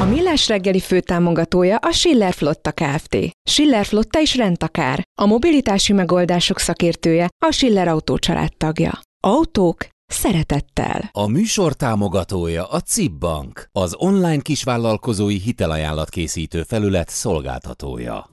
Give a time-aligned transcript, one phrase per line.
[0.00, 3.16] A Millás reggeli főtámogatója a Schiller Flotta Kft.
[3.50, 5.02] Schiller Flotta is rendtakár.
[5.20, 8.18] A mobilitási megoldások szakértője a Schiller Autó
[8.56, 9.00] tagja.
[9.24, 11.10] Autók szeretettel.
[11.12, 18.28] A műsor támogatója a CIP Bank, az online kisvállalkozói hitelajánlat készítő felület szolgáltatója.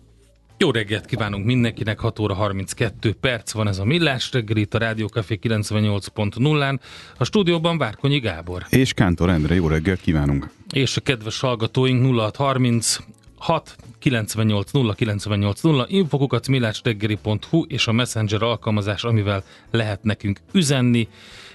[0.57, 4.77] Jó reggelt kívánunk mindenkinek, 6 óra 32 perc van ez a Millás reggel itt a
[4.77, 6.79] Rádiókafé 98.0-án.
[7.17, 8.65] A stúdióban Várkonyi Gábor.
[8.69, 10.56] És Kántor Endre, jó reggelt kívánunk!
[10.73, 12.97] És a kedves hallgatóink 0630
[13.37, 21.07] 6 98 0 98 0 infokukat millásreggeli.hu és a Messenger alkalmazás, amivel lehet nekünk üzenni.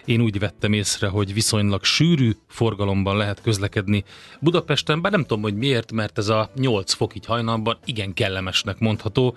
[0.05, 4.05] Én úgy vettem észre, hogy viszonylag sűrű forgalomban lehet közlekedni
[4.41, 8.79] Budapesten, bár nem tudom, hogy miért, mert ez a 8 fok így hajnalban igen kellemesnek
[8.79, 9.37] mondható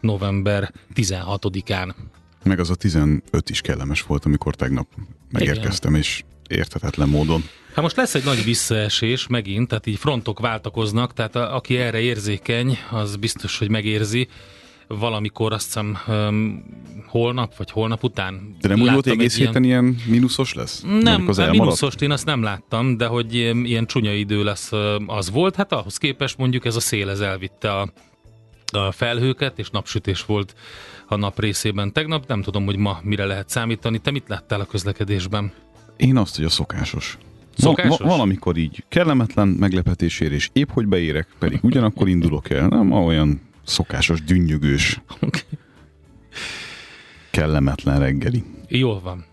[0.00, 1.94] november 16-án.
[2.42, 4.88] Meg az a 15 is kellemes volt, amikor tegnap
[5.30, 6.02] megérkeztem, igen.
[6.02, 7.42] és értetetlen módon.
[7.74, 12.00] Hát most lesz egy nagy visszaesés megint, tehát így frontok váltakoznak, tehát a, aki erre
[12.00, 14.28] érzékeny, az biztos, hogy megérzi
[14.88, 16.64] valamikor azt hiszem um,
[17.06, 18.56] holnap, vagy holnap után.
[18.60, 19.84] De nem úgy volt egész héten ilyen...
[19.84, 20.84] ilyen mínuszos lesz?
[21.00, 24.72] Nem, a mínuszost én azt nem láttam, de hogy ilyen, ilyen csúnya idő lesz,
[25.06, 25.56] az volt.
[25.56, 27.92] Hát ahhoz képest mondjuk ez a szél ez elvitte a,
[28.72, 30.54] a felhőket, és napsütés volt
[31.06, 32.26] a nap részében tegnap.
[32.26, 33.98] Nem tudom, hogy ma mire lehet számítani.
[33.98, 35.52] Te mit láttál a közlekedésben?
[35.96, 37.18] Én azt, hogy a szokásos.
[37.56, 37.98] Szokásos?
[37.98, 42.66] Val- valamikor így kellemetlen meglepetésért, és épp hogy beérek, pedig ugyanakkor indulok el.
[42.68, 45.40] Nem olyan szokásos, dünnyögős, okay.
[47.30, 48.44] kellemetlen reggeli.
[48.68, 49.24] Jól van.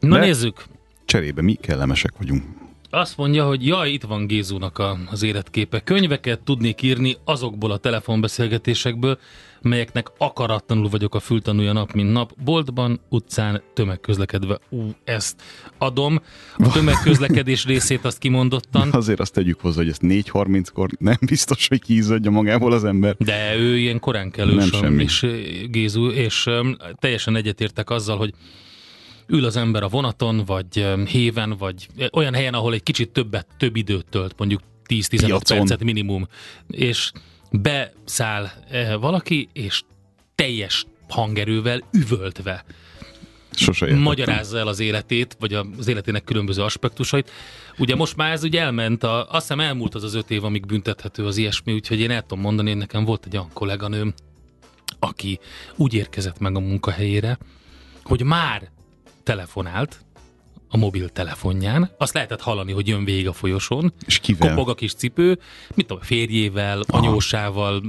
[0.00, 0.64] Na De nézzük.
[1.04, 2.42] Cserébe mi kellemesek vagyunk.
[2.90, 5.80] Azt mondja, hogy jaj, itt van Gézónak a, az életképe.
[5.80, 9.18] Könyveket tudnék írni azokból a telefonbeszélgetésekből,
[9.64, 12.32] melyeknek akaratlanul vagyok a fültanúja nap, mint nap.
[12.44, 14.58] Boltban, utcán, tömegközlekedve.
[14.70, 15.42] Ú, ezt
[15.78, 16.20] adom.
[16.56, 18.90] A tömegközlekedés részét azt kimondottan.
[18.92, 23.16] Azért azt tegyük hozzá, hogy ezt 4.30-kor nem biztos, hogy kiizzadja magából az ember.
[23.18, 25.02] De ő ilyen korán kell nem semmi.
[25.02, 25.26] és
[25.70, 28.34] Gézu, és um, teljesen egyetértek azzal, hogy
[29.26, 33.76] ül az ember a vonaton, vagy héven, vagy olyan helyen, ahol egy kicsit többet, több
[33.76, 36.26] időt tölt, mondjuk 10-15 percet minimum,
[36.66, 37.12] és
[37.62, 38.50] beszáll
[39.00, 39.82] valaki, és
[40.34, 42.64] teljes hangerővel, üvöltve
[43.50, 47.30] Sose magyarázza el az életét, vagy az életének különböző aspektusait.
[47.78, 50.66] Ugye most már ez ugye elment, a, azt hiszem elmúlt az az öt év, amíg
[50.66, 54.14] büntethető az ilyesmi, úgyhogy én el tudom mondani, hogy nekem volt egy olyan kolléganőm,
[54.98, 55.38] aki
[55.76, 57.38] úgy érkezett meg a munkahelyére,
[58.02, 58.70] hogy már
[59.22, 60.03] telefonált
[60.74, 64.48] a mobiltelefonján, azt lehetett hallani, hogy jön végig a folyosón, és kivel?
[64.48, 65.38] kopog a kis cipő,
[65.74, 66.98] mit tudom, férjével, Aha.
[66.98, 67.82] anyósával,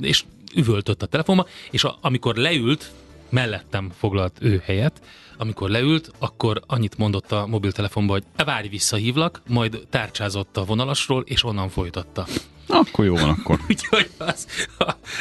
[0.00, 2.92] és üvöltött a telefonba, és a, amikor leült,
[3.28, 5.00] mellettem foglalt ő helyet,
[5.36, 11.22] amikor leült, akkor annyit mondott a mobiltelefonba, hogy e, várj, visszahívlak, majd tárcsázott a vonalasról,
[11.26, 12.26] és onnan folytatta.
[12.66, 13.60] Akkor jó van akkor.
[13.68, 14.46] Úgyhogy az,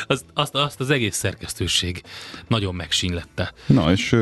[0.07, 2.03] az, azt, azt az egész szerkesztőség
[2.47, 3.53] nagyon megsínlette.
[3.67, 4.15] Na, és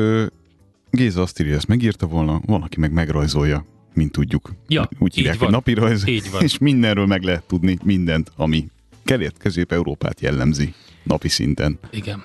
[0.94, 3.64] Géza azt írja, ezt megírta volna, valaki meg megrajzolja,
[3.94, 4.52] mint tudjuk.
[4.68, 6.42] Ja, Úgy hívják, hogy napi rajz, így van.
[6.42, 8.66] és mindenről meg lehet tudni mindent, ami
[9.04, 11.78] kelet-közép-európát jellemzi napi szinten.
[11.90, 12.22] Igen.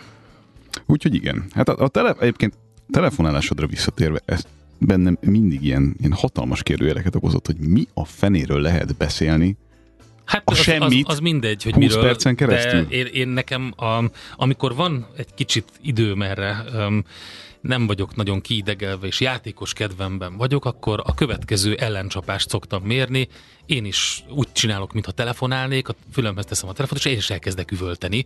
[0.85, 1.45] Úgyhogy igen.
[1.51, 2.53] Hát a, a tele, egyébként
[2.91, 4.43] telefonálásodra visszatérve, ez
[4.77, 9.57] bennem mindig ilyen, ilyen hatalmas kérdőjeleket okozott, hogy mi a fenéről lehet beszélni
[10.25, 12.01] Hát A az, semmit az, az mindegy, hogy 20 miről.
[12.03, 12.85] percen keresztül?
[12.85, 14.03] De én, én nekem, a,
[14.35, 17.03] amikor van egy kicsit időm erre, um,
[17.61, 23.27] nem vagyok nagyon kiidegelve, és játékos kedvemben vagyok, akkor a következő ellencsapást szoktam mérni.
[23.65, 27.71] Én is úgy csinálok, mintha telefonálnék, a fülemhez teszem a telefont, és én is elkezdek
[27.71, 28.25] üvölteni.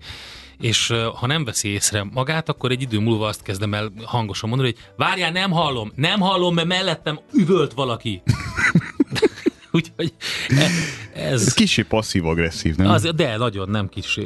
[0.60, 4.72] És ha nem veszi észre magát, akkor egy idő múlva azt kezdem el hangosan mondani,
[4.72, 8.22] hogy várjál, nem hallom, nem hallom, mert mellettem üvölt valaki.
[9.72, 10.14] Úgyhogy
[10.48, 10.70] e-
[11.14, 11.42] ez...
[11.42, 12.90] Ez kicsi passzív-agresszív, nem?
[12.90, 14.26] Az, de nagyon, nem kicsi.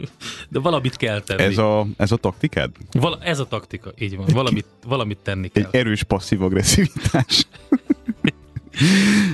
[0.48, 1.42] De valamit kell tenni.
[1.42, 2.70] Ez a, ez a taktikád?
[2.92, 4.26] Val- ez a taktika, így van.
[4.32, 5.68] Valamit, valamit tenni kell.
[5.70, 7.46] Egy erős passzív-agresszivitás.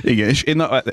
[0.01, 0.83] Igen, és, én a,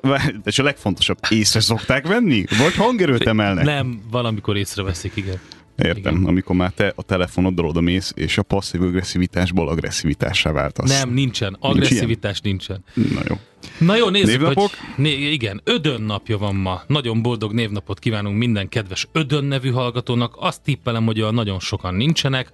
[0.45, 2.45] és a legfontosabb, észre szokták venni?
[2.59, 3.65] Vagy hangerőt emelnek?
[3.65, 5.41] Nem, valamikor észreveszik, igen.
[5.77, 6.29] Értem, Igen.
[6.29, 10.99] amikor már te a telefonoddal oda mész, és a passzív agresszivitásból agresszivitássá váltasz.
[10.99, 11.57] Nem, nincsen.
[11.61, 12.85] Agresszivitás nincsen.
[12.95, 13.39] Na jó.
[13.81, 14.71] Na jó, nézzük, Névnapok?
[14.71, 15.05] hogy...
[15.05, 16.83] Né- igen, Ödön napja van ma.
[16.87, 20.35] Nagyon boldog névnapot kívánunk minden kedves Ödön nevű hallgatónak.
[20.39, 22.53] Azt tippelem, hogy olyan nagyon sokan nincsenek.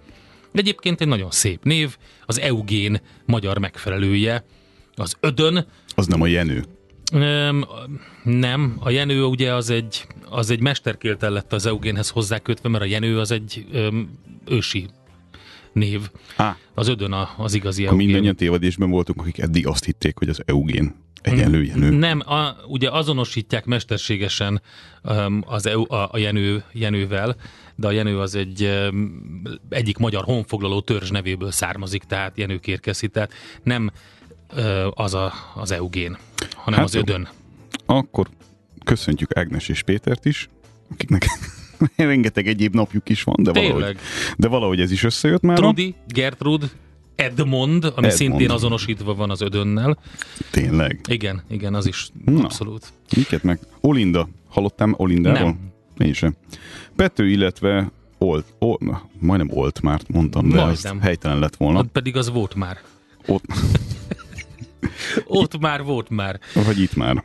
[0.53, 1.97] De egyébként egy nagyon szép név.
[2.27, 4.45] Az Eugén magyar megfelelője.
[4.95, 5.67] Az Ödön.
[5.95, 6.65] Az nem a Jenő.
[7.13, 7.65] Öm,
[8.25, 12.87] nem, a Jenő ugye az egy, az egy mesterkéltel lett az Eugénhez hozzákötve, mert a
[12.87, 14.11] Jenő az egy öm,
[14.49, 14.87] ősi
[15.73, 16.01] név.
[16.37, 18.07] Á, Az Ödön a, az igazi Eugén.
[18.07, 20.95] mindannyian tévedésben voltunk, akik eddig azt hitték, hogy az Eugén
[21.27, 21.91] egyenlő Jenő.
[21.91, 24.63] Nem, a, ugye azonosítják mesterségesen
[25.03, 27.37] um, az EU, a, a Jenő, Jenővel,
[27.75, 29.23] de a Jenő az egy um,
[29.69, 33.33] egyik magyar honfoglaló törzs nevéből származik, tehát Jenő kérkeszi, tehát
[33.63, 33.91] nem
[34.57, 36.17] uh, az a, az Eugén,
[36.55, 37.01] hanem Hát az jó.
[37.01, 37.29] Ödön.
[37.87, 38.29] Akkor
[38.85, 40.49] köszöntjük Ágnes és Pétert is,
[40.93, 41.27] akiknek
[41.97, 43.97] rengeteg egyéb napjuk is van, de valahogy,
[44.37, 45.57] de valahogy ez is összejött már.
[45.57, 46.71] Trudi, Gertrud,
[47.17, 48.13] Edmond, ami Edmond.
[48.13, 49.99] szintén azonosítva van az Ödönnel.
[50.51, 51.01] Tényleg.
[51.09, 52.43] Igen, igen, az is Na.
[52.45, 52.93] abszolút.
[53.17, 53.59] Miket meg?
[53.81, 54.29] Olinda.
[54.49, 55.41] Hallottam Olindáról?
[55.43, 55.73] Nem.
[56.07, 56.35] Én sem.
[56.97, 61.01] Pető, illetve Olt, Olt, na, majdnem Olt már mondtam, de Majdnem.
[61.01, 61.79] helytelen lett volna.
[61.79, 62.79] Ott pedig az volt már.
[63.27, 63.45] Ott,
[65.27, 66.41] Ott már volt már.
[66.55, 67.25] vagy itt már.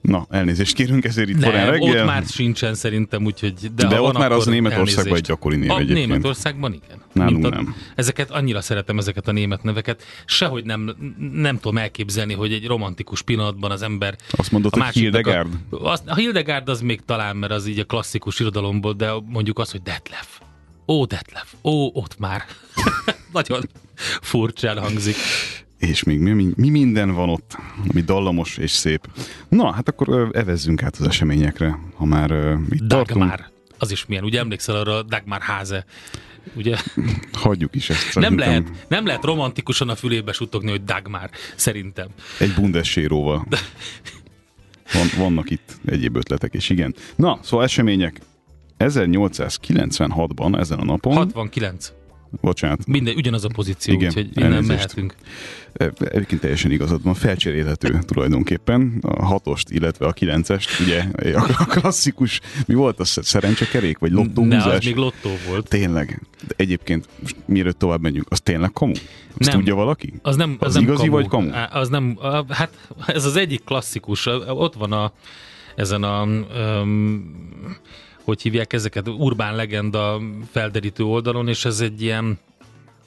[0.00, 2.00] Na, elnézést kérünk ezért itt korán Nem, reggel.
[2.00, 3.54] ott már sincsen szerintem, úgyhogy...
[3.74, 6.08] De, De ott már az Németországban egy gyakori név a egyébként.
[6.08, 7.02] Németországban igen.
[7.12, 7.74] Nálunk a, nem.
[7.94, 10.02] Ezeket annyira szeretem, ezeket a német neveket.
[10.24, 10.96] Sehogy nem,
[11.32, 14.16] nem tudom elképzelni, hogy egy romantikus pillanatban az ember...
[14.30, 15.52] Azt mondod, a hogy Hildegard?
[15.70, 19.58] A, az, a Hildegard az még talán, mert az így a klasszikus irodalomból, de mondjuk
[19.58, 20.40] az, hogy Detlef.
[20.86, 21.54] Ó, Detlef.
[21.62, 22.44] Ó, ott már.
[23.32, 23.68] Nagyon
[24.20, 25.16] furcsán hangzik.
[25.80, 27.56] És még mi, mi, mi minden van ott,
[27.88, 29.08] ami dallamos és szép.
[29.48, 33.18] Na, hát akkor evezzünk át az eseményekre, ha már ö, itt tartunk.
[33.18, 33.50] Dagmar.
[33.78, 35.84] Az is milyen, ugye emlékszel arra a Dagmar háze?
[36.54, 36.76] Ugye?
[37.32, 38.14] Hagyjuk is ezt.
[38.14, 42.08] Nem lehet, nem lehet romantikusan a fülébe suttogni, hogy Dagmar, szerintem.
[42.38, 43.46] Egy bundesséróval.
[44.92, 46.94] Van, vannak itt egyéb ötletek is, igen.
[47.16, 48.20] Na, szóval események.
[48.78, 51.92] 1896-ban, ezen a napon, 69.
[52.40, 54.68] bocsánat, Minden, ugyanaz a pozíció, Igen, úgyhogy innen elnézést.
[54.76, 55.14] mehetünk.
[55.72, 61.04] e, egyébként teljesen igazad van, felcserélhető tulajdonképpen a hatost, illetve a kilencest, ugye
[61.34, 64.64] a klasszikus, mi volt az, szerencsekerék, vagy Ne, lottóhúzás?
[64.64, 65.68] az még lottó volt.
[65.68, 66.22] Tényleg.
[66.48, 68.92] De egyébként, most mielőtt tovább menjünk, az tényleg kamu?
[69.38, 69.58] Azt Nem.
[69.58, 70.12] tudja valaki?
[70.22, 71.12] Az nem, az, Az nem igazi kamu.
[71.12, 71.50] vagy kamu?
[71.70, 72.18] Az nem,
[72.48, 72.70] hát
[73.06, 75.12] ez az egyik klasszikus, ott van a,
[75.76, 77.26] ezen a, um,
[78.30, 82.38] hogy hívják ezeket, urbán legenda felderítő oldalon, és ez egy ilyen,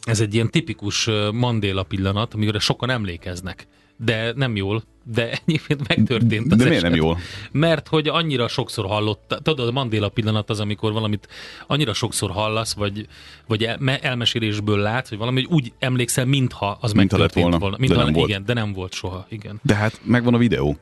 [0.03, 3.67] ez egy ilyen tipikus Mandéla pillanat, amire sokan emlékeznek.
[3.97, 7.03] De nem jól, de egyébként megtörtént az De miért nem eset.
[7.03, 7.17] jól?
[7.51, 11.27] Mert hogy annyira sokszor hallott, tudod, a Mandéla pillanat az, amikor valamit
[11.67, 13.07] annyira sokszor hallasz, vagy,
[13.47, 17.75] vagy el, elmesélésből látsz, vagy valami, hogy úgy emlékszel, mintha az lett megtörtént volna, volna.
[17.75, 18.29] de Mintha, nem volt.
[18.29, 19.59] igen, de nem volt soha, igen.
[19.63, 20.77] De hát megvan a videó.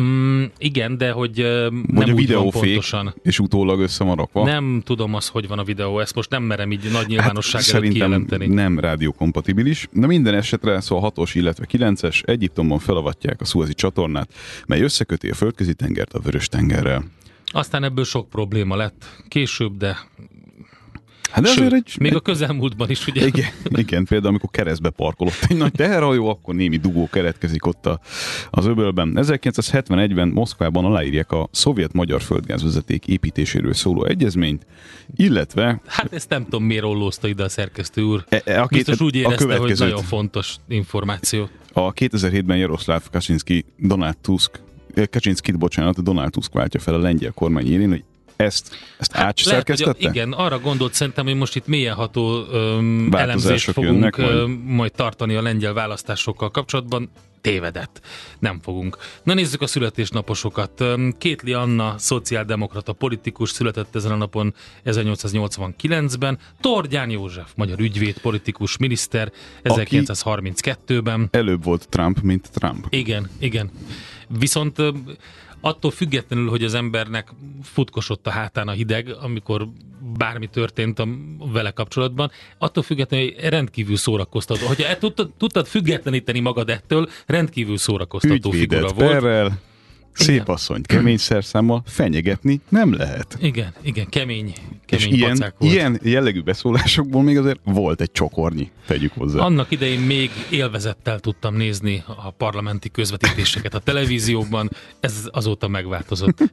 [0.00, 1.36] Mm, igen, de hogy
[1.86, 3.14] Vagy nem a videó fék, pontosan.
[3.22, 4.44] és utólag össze van rakva.
[4.44, 7.74] Nem tudom az, hogy van a videó, ezt most nem merem így nagy nyilvánosság hát,
[7.74, 8.46] előtt kijelenteni.
[8.46, 9.88] nem rádiókompatibilis.
[9.92, 14.34] De minden esetre, szóval 6-os, illetve 9-es Egyiptomban felavatják a Szuezi csatornát,
[14.66, 17.04] mely összeköti a földközi tengert a vörös tengerrel.
[17.46, 19.96] Aztán ebből sok probléma lett később, de
[21.34, 23.26] Hát Sőt, azért egy, még egy a közelmúltban is, ugye?
[23.26, 28.00] Igen, igen, például amikor keresztbe parkolott egy nagy teherhajó, akkor némi dugó keretkezik ott a,
[28.50, 29.12] az öbölben.
[29.20, 34.66] 1971-ben Moszkvában aláírják a szovjet-magyar földgázvezeték építéséről szóló egyezményt,
[35.16, 38.24] illetve Hát ezt nem tudom, miért ollózta ide a szerkesztő úr.
[38.28, 39.88] e, e, a, két, Biztos úgy a érezte, hogy következőt.
[39.88, 41.48] nagyon fontos információ.
[41.72, 44.62] A 2007-ben Jaroszláv Kaczynski, Donald Tusk,
[45.10, 48.04] Kaczynskit, bocsánat, Donald Tusk váltja fel a lengyel kormány élén, hogy
[48.36, 53.08] ezt, ezt hát lehet, hogy a, igen, arra gondolt szerintem, hogy most itt mélyenható öm,
[53.12, 57.10] elemzést fogunk jönnek öm, majd tartani a lengyel választásokkal kapcsolatban.
[57.40, 58.00] tévedett.
[58.38, 58.96] Nem fogunk.
[59.22, 60.84] Na nézzük a születésnaposokat.
[61.18, 66.38] Kétli Anna, szociáldemokrata politikus, született ezen a napon 1889-ben.
[66.60, 69.32] Tordján József, magyar ügyvéd, politikus, miniszter
[69.64, 71.28] 1932-ben.
[71.30, 72.86] Előbb volt Trump, mint Trump.
[72.88, 73.70] Igen, igen.
[74.38, 74.82] Viszont
[75.64, 77.28] attól függetlenül, hogy az embernek
[77.62, 79.68] futkosott a hátán a hideg, amikor
[80.18, 81.08] bármi történt a
[81.52, 84.66] vele kapcsolatban, attól függetlenül rendkívül szórakoztató.
[84.66, 89.10] Hogyha e tudtad, tudtad függetleníteni magad ettől, rendkívül szórakoztató Ügyvédet figura volt.
[89.10, 89.60] perrel,
[90.14, 93.36] szép asszonyt kemény szerszámmal fenyegetni nem lehet.
[93.40, 94.52] Igen, igen, kemény,
[94.86, 95.72] És kemény ilyen, pacák volt.
[95.72, 99.38] ilyen jellegű beszólásokból még azért volt egy csokornyi, tegyük hozzá.
[99.40, 106.38] Annak idején még élvezettel tudtam nézni a parlamenti közvetítéseket a televízióban, ez azóta megváltozott.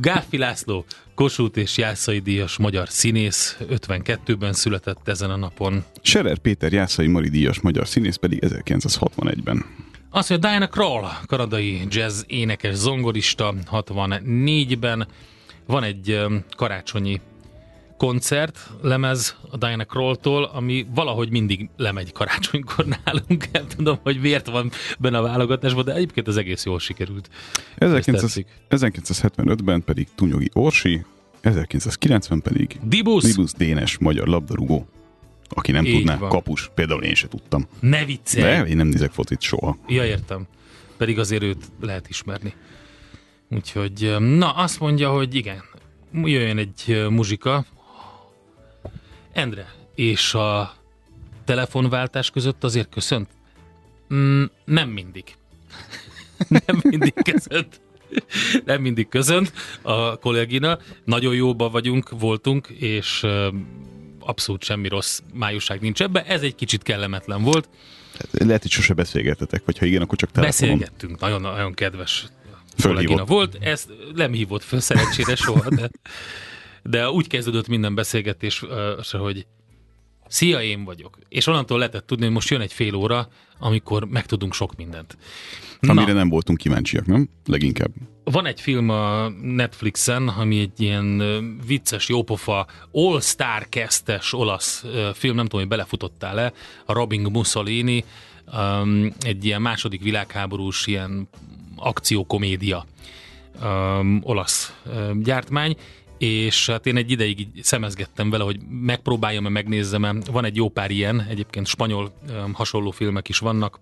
[0.00, 5.84] Gáfi László, Kossuth és Jászai díjas magyar színész, 52-ben született ezen a napon.
[6.02, 9.64] Serer Péter Jászai Mari díjas magyar színész pedig 1961-ben.
[10.14, 15.06] Azt mondja, Diana Krall, kanadai jazz énekes zongorista, 64-ben.
[15.66, 17.20] Van egy karácsonyi
[17.96, 23.50] koncert, lemez a Diana Krall-tól, ami valahogy mindig lemegy karácsonykor nálunk.
[23.52, 27.28] Nem tudom, hogy miért van benne a válogatásban, de egyébként az egész jól sikerült.
[27.78, 28.46] 1900, tetszik.
[28.70, 31.04] 1975-ben pedig Tunyogi Orsi,
[31.40, 34.88] 1990 pedig Dibusz, Libusz Dénes magyar labdarúgó.
[35.54, 36.28] Aki nem Így tudná, van.
[36.28, 36.70] kapus.
[36.74, 37.66] Például én se tudtam.
[37.80, 38.62] ne viccelj!
[38.62, 39.78] De én nem nézek focit soha.
[39.88, 40.46] Ja, értem.
[40.96, 42.54] Pedig azért őt lehet ismerni.
[43.50, 45.62] Úgyhogy, na, azt mondja, hogy igen,
[46.12, 47.64] jöjjön egy muzsika.
[49.32, 50.74] Endre, és a
[51.44, 53.28] telefonváltás között azért köszönt?
[54.14, 55.24] Mm, nem mindig.
[56.66, 57.80] nem mindig köszönt.
[58.64, 60.78] Nem mindig köszönt a kollégina.
[61.04, 63.26] Nagyon jóban vagyunk, voltunk, és
[64.26, 66.24] abszolút semmi rossz májusság nincs ebbe.
[66.24, 67.68] Ez egy kicsit kellemetlen volt.
[68.30, 70.78] Lehet, hogy sose beszélgetetek, vagy ha igen, akkor csak telefonon.
[70.78, 72.26] Beszélgettünk, nagyon, nagyon kedves
[72.82, 75.90] kollégina volt, ezt nem hívott föl szerencsére soha, de,
[76.82, 78.64] de úgy kezdődött minden beszélgetés,
[79.10, 79.46] hogy
[80.28, 81.18] szia, én vagyok.
[81.28, 83.28] És onnantól lehetett tudni, hogy most jön egy fél óra,
[83.58, 85.16] amikor megtudunk sok mindent.
[85.80, 87.28] Amire nem voltunk kíváncsiak, nem?
[87.46, 87.90] Leginkább.
[88.24, 91.22] Van egy film a Netflixen, ami egy ilyen
[91.66, 96.52] vicces, jópofa, all-star kestes olasz film, nem tudom, hogy belefutottál-e,
[96.84, 98.04] a Robin Mussolini,
[98.52, 101.28] um, egy ilyen második világháborús ilyen
[101.76, 102.86] akciókomédia
[103.62, 105.76] um, olasz um, gyártmány,
[106.18, 110.14] és hát én egy ideig így szemezgettem vele, hogy megpróbáljam-e, megnézzem-e.
[110.30, 112.12] Van egy jó pár ilyen, egyébként spanyol
[112.52, 113.80] hasonló filmek is vannak,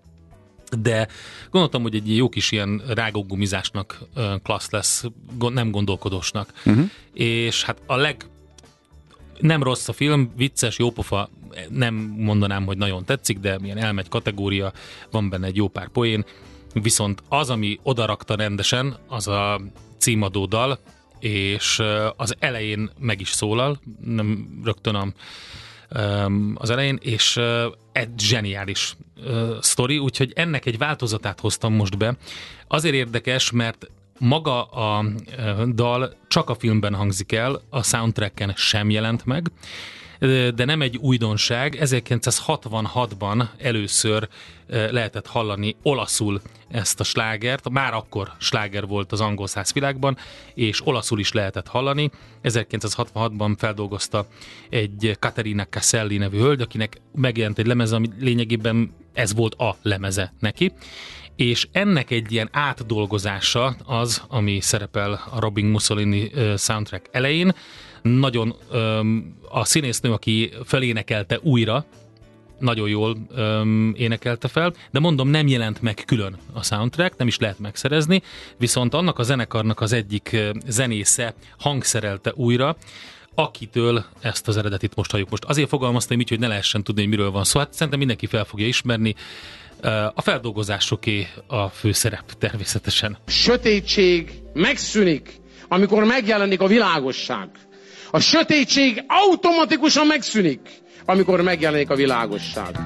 [0.79, 1.07] de
[1.49, 3.99] gondoltam, hogy egy jó kis ilyen rágógumizásnak
[4.43, 5.03] klassz lesz,
[5.39, 6.53] nem gondolkodósnak.
[6.65, 6.89] Uh-huh.
[7.13, 8.25] És hát a leg
[9.39, 11.29] nem rossz a film, vicces, jópofa,
[11.69, 14.73] nem mondanám, hogy nagyon tetszik, de milyen elmegy kategória,
[15.11, 16.25] van benne egy jó pár poén,
[16.73, 19.61] viszont az, ami odarakta rendesen, az a
[19.97, 20.79] címadó dal,
[21.23, 21.81] és
[22.15, 25.07] az elején meg is szólal, nem rögtön a
[26.55, 27.39] az elején, és
[27.91, 28.95] egy zseniális
[29.59, 32.17] sztori, úgyhogy ennek egy változatát hoztam most be.
[32.67, 33.87] Azért érdekes, mert
[34.19, 35.05] maga a
[35.73, 39.51] dal csak a filmben hangzik el, a soundtracken sem jelent meg,
[40.55, 41.77] de nem egy újdonság.
[41.79, 44.27] 1966-ban először
[44.67, 47.69] lehetett hallani olaszul ezt a slágert.
[47.69, 50.17] Már akkor sláger volt az angol száz világban,
[50.53, 52.11] és olaszul is lehetett hallani.
[52.43, 54.27] 1966-ban feldolgozta
[54.69, 60.33] egy Caterina Caselli nevű hölgy, akinek megjelent egy lemez, ami lényegében ez volt a lemeze
[60.39, 60.73] neki.
[61.35, 67.53] És ennek egy ilyen átdolgozása az, ami szerepel a Robin Mussolini soundtrack elején.
[68.03, 71.85] Nagyon öm, a színésznő, aki felénekelte újra,
[72.59, 77.37] nagyon jól öm, énekelte fel, de mondom, nem jelent meg külön a soundtrack, nem is
[77.37, 78.21] lehet megszerezni,
[78.57, 82.75] viszont annak a zenekarnak az egyik zenésze hangszerelte újra,
[83.35, 85.29] akitől ezt az eredetit most halljuk.
[85.29, 87.59] Most azért fogalmaztam így, hogy ne lehessen tudni, hogy miről van szó.
[87.59, 89.15] Hát szerintem mindenki fel fogja ismerni.
[90.13, 93.17] A feldolgozásoké a főszerep természetesen.
[93.27, 97.49] sötétség megszűnik, amikor megjelenik a világosság.
[98.15, 100.59] A sötétség automatikusan megszűnik,
[101.05, 102.79] amikor megjelenik a világosság.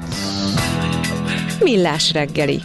[1.59, 2.59] Millás reggeli.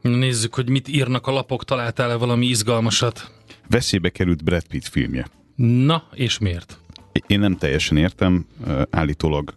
[0.00, 3.30] Nézzük, hogy mit írnak a lapok, találtál-e valami izgalmasat?
[3.68, 5.26] Veszélybe került Brad Pitt filmje.
[5.56, 6.78] Na, és miért?
[7.26, 9.54] Én nem teljesen értem, ö, állítólag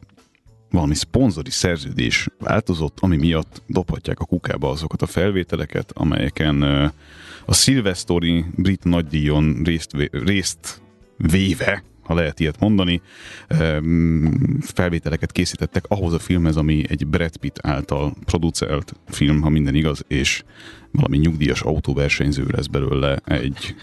[0.69, 6.85] valami szponzori szerződés változott, ami miatt dobhatják a kukába azokat a felvételeket, amelyeken ö,
[7.49, 10.81] a szilvesztori brit nagydíjon részt, részt
[11.17, 13.01] véve, ha lehet ilyet mondani.
[14.61, 20.03] Felvételeket készítettek ahhoz a filmhez, ami egy Brad Pitt által producerált film, ha minden igaz,
[20.07, 20.43] és
[20.91, 23.75] valami nyugdíjas autóversenyző lesz belőle egy,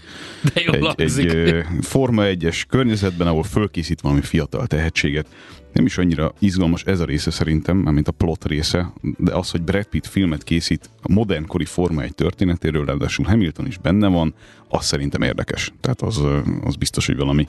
[0.53, 0.61] De
[0.95, 5.27] egy, egy Forma 1-es környezetben, ahol fölkészít valami fiatal tehetséget.
[5.73, 9.61] Nem is annyira izgalmas ez a része szerintem, mint a plot része, de az, hogy
[9.61, 14.33] Brad Pitt filmet készít a modernkori Forma 1 történetéről, ráadásul Hamilton is benne van,
[14.67, 15.73] az szerintem érdekes.
[15.81, 16.21] Tehát az,
[16.63, 17.47] az biztos, hogy valami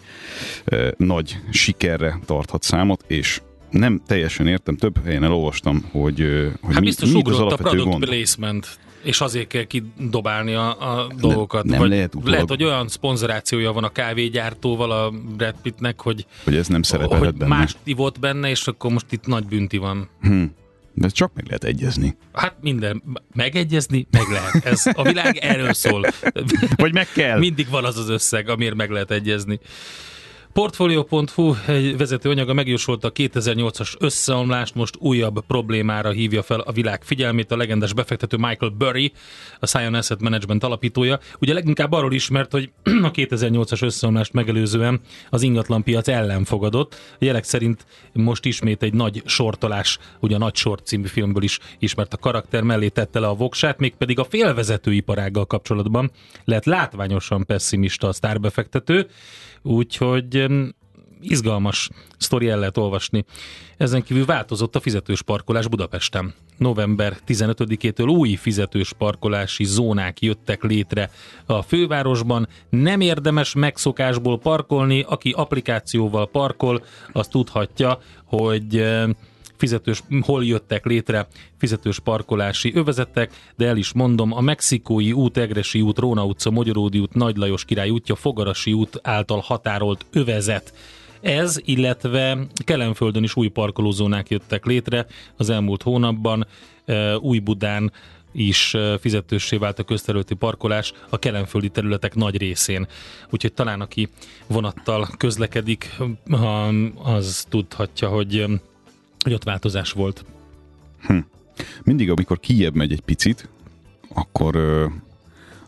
[0.65, 6.19] eh, nagy sikerre tarthat számot, és nem teljesen értem, több helyen elolvastam, hogy,
[6.61, 8.05] hogy hát mi, biztos mi az a alapvető product gond.
[8.05, 10.69] placement és azért kell kidobálni a,
[11.01, 11.65] a dolgokat.
[11.65, 16.27] nem Vagy lehet utólag- lehet, hogy olyan szponzorációja van a kávégyártóval a Brad Pittnek, hogy,
[16.45, 17.55] hogy ez nem szerepelhet hogy benne.
[17.57, 20.09] mást ivott benne, és akkor most itt nagy bünti van.
[20.21, 20.45] Hm.
[20.95, 22.17] De csak meg lehet egyezni.
[22.33, 23.03] Hát minden
[23.35, 24.65] megegyezni, meg lehet.
[24.65, 26.05] Ez a világ erről szól.
[26.77, 27.39] Vagy meg kell.
[27.39, 29.61] Mindig van az az összeg, amiért meg lehet egyezni.
[30.53, 37.05] Portfolio.hu egy vezető anyaga megjósolta a 2008-as összeomlást, most újabb problémára hívja fel a világ
[37.05, 37.53] figyelmét.
[37.53, 39.13] A legendás befektető Michael Burry,
[39.61, 41.19] a Scion Asset Management alapítója.
[41.41, 42.71] Ugye leginkább arról ismert, hogy
[43.09, 45.01] a 2008-as összeomlást megelőzően
[45.31, 46.95] az ingatlanpiac ellen fogadott.
[46.95, 51.59] A jelek szerint most ismét egy nagy sortolás, ugye a Nagy Sort című filmből is
[51.79, 56.11] ismert a karakter mellé tette le a voksát, mégpedig a félvezető iparággal kapcsolatban
[56.45, 59.07] lehet látványosan pessimista a sztárbefektető,
[59.63, 60.38] úgyhogy
[61.21, 63.25] izgalmas sztori el lehet olvasni.
[63.77, 66.35] Ezen kívül változott a fizetős parkolás Budapesten.
[66.57, 71.11] November 15-től új fizetős parkolási zónák jöttek létre
[71.47, 72.49] a fővárosban.
[72.71, 79.17] Nem érdemes megszokásból parkolni, aki applikációval parkol, az tudhatja, hogy em,
[79.59, 85.81] fizetős, hol jöttek létre fizetős parkolási övezetek, de el is mondom, a Mexikói út, Egresi
[85.81, 90.73] út, Róna utca, Magyaródi út, Nagy Lajos király útja, Fogarasi út által határolt övezet.
[91.21, 96.47] Ez, illetve Kelenföldön is új parkolózónák jöttek létre az elmúlt hónapban,
[97.21, 97.93] új Budán
[98.33, 102.87] is fizetőssé vált a közterületi parkolás a kelenföldi területek nagy részén.
[103.31, 104.09] Úgyhogy talán aki
[104.47, 105.97] vonattal közlekedik,
[107.03, 108.45] az tudhatja, hogy
[109.29, 110.25] hogy ott változás volt.
[111.01, 111.19] Hm.
[111.85, 113.49] Mindig, amikor kijebb megy egy picit,
[114.09, 114.57] akkor,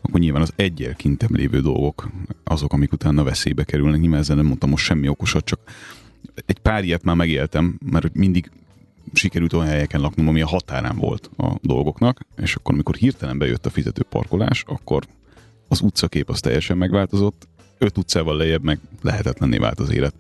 [0.01, 2.11] akkor nyilván az egyel kintem lévő dolgok
[2.45, 4.01] azok, amik utána veszélybe kerülnek.
[4.01, 5.61] Nyilván ezzel nem mondtam most semmi okosat, csak
[6.47, 8.51] egy pár ilyet már megéltem, mert mindig
[9.13, 13.67] sikerült olyan helyeken laknom, ami a határán volt a dolgoknak, és akkor, amikor hirtelen bejött
[13.67, 15.05] a fizető parkolás, akkor
[15.69, 20.15] az utcakép az teljesen megváltozott, öt utcával lejjebb meg lehetetlenné vált az élet.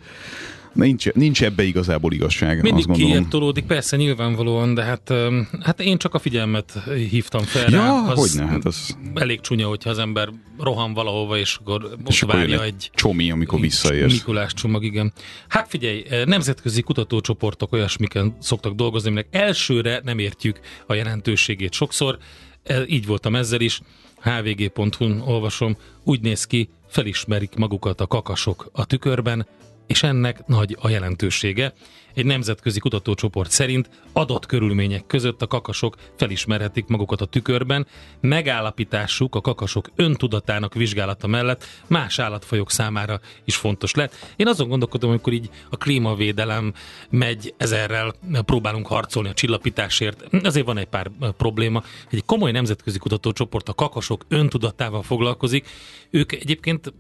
[0.72, 3.10] Nincs, nincs ebbe igazából igazság, Mindig azt gondolom.
[3.12, 5.12] kijebb tolódik, persze nyilvánvalóan, de hát,
[5.60, 6.72] hát én csak a figyelmet
[7.10, 7.90] hívtam fel Ja, rá.
[8.10, 10.28] Az hogyne, hát az- Elég csúnya, hogyha az ember
[10.58, 14.12] rohan valahova, és akkor ott És akkor várja egy egy csomi, amikor visszaérsz.
[14.12, 15.12] Mikulás csomag, igen.
[15.48, 22.18] Hát figyelj, nemzetközi kutatócsoportok olyasmiken szoktak dolgozni, aminek elsőre nem értjük a jelentőségét sokszor.
[22.62, 23.80] E, Így voltam ezzel is.
[24.22, 29.46] hvg.hu-n olvasom, úgy néz ki, felismerik magukat a kakasok a tükörben,
[29.90, 31.72] és ennek nagy a jelentősége.
[32.14, 37.86] Egy nemzetközi kutatócsoport szerint adott körülmények között a kakasok felismerhetik magukat a tükörben,
[38.20, 44.32] megállapításuk a kakasok öntudatának vizsgálata mellett más állatfajok számára is fontos lett.
[44.36, 46.74] Én azon gondolkodom, amikor így a klímavédelem
[47.10, 51.82] megy, ezerrel próbálunk harcolni a csillapításért, azért van egy pár probléma.
[52.10, 55.68] Egy komoly nemzetközi kutatócsoport a kakasok öntudatával foglalkozik.
[56.10, 56.92] Ők egyébként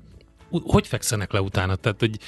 [0.50, 1.76] hogy fekszenek le utána?
[1.76, 2.18] Tehát, hogy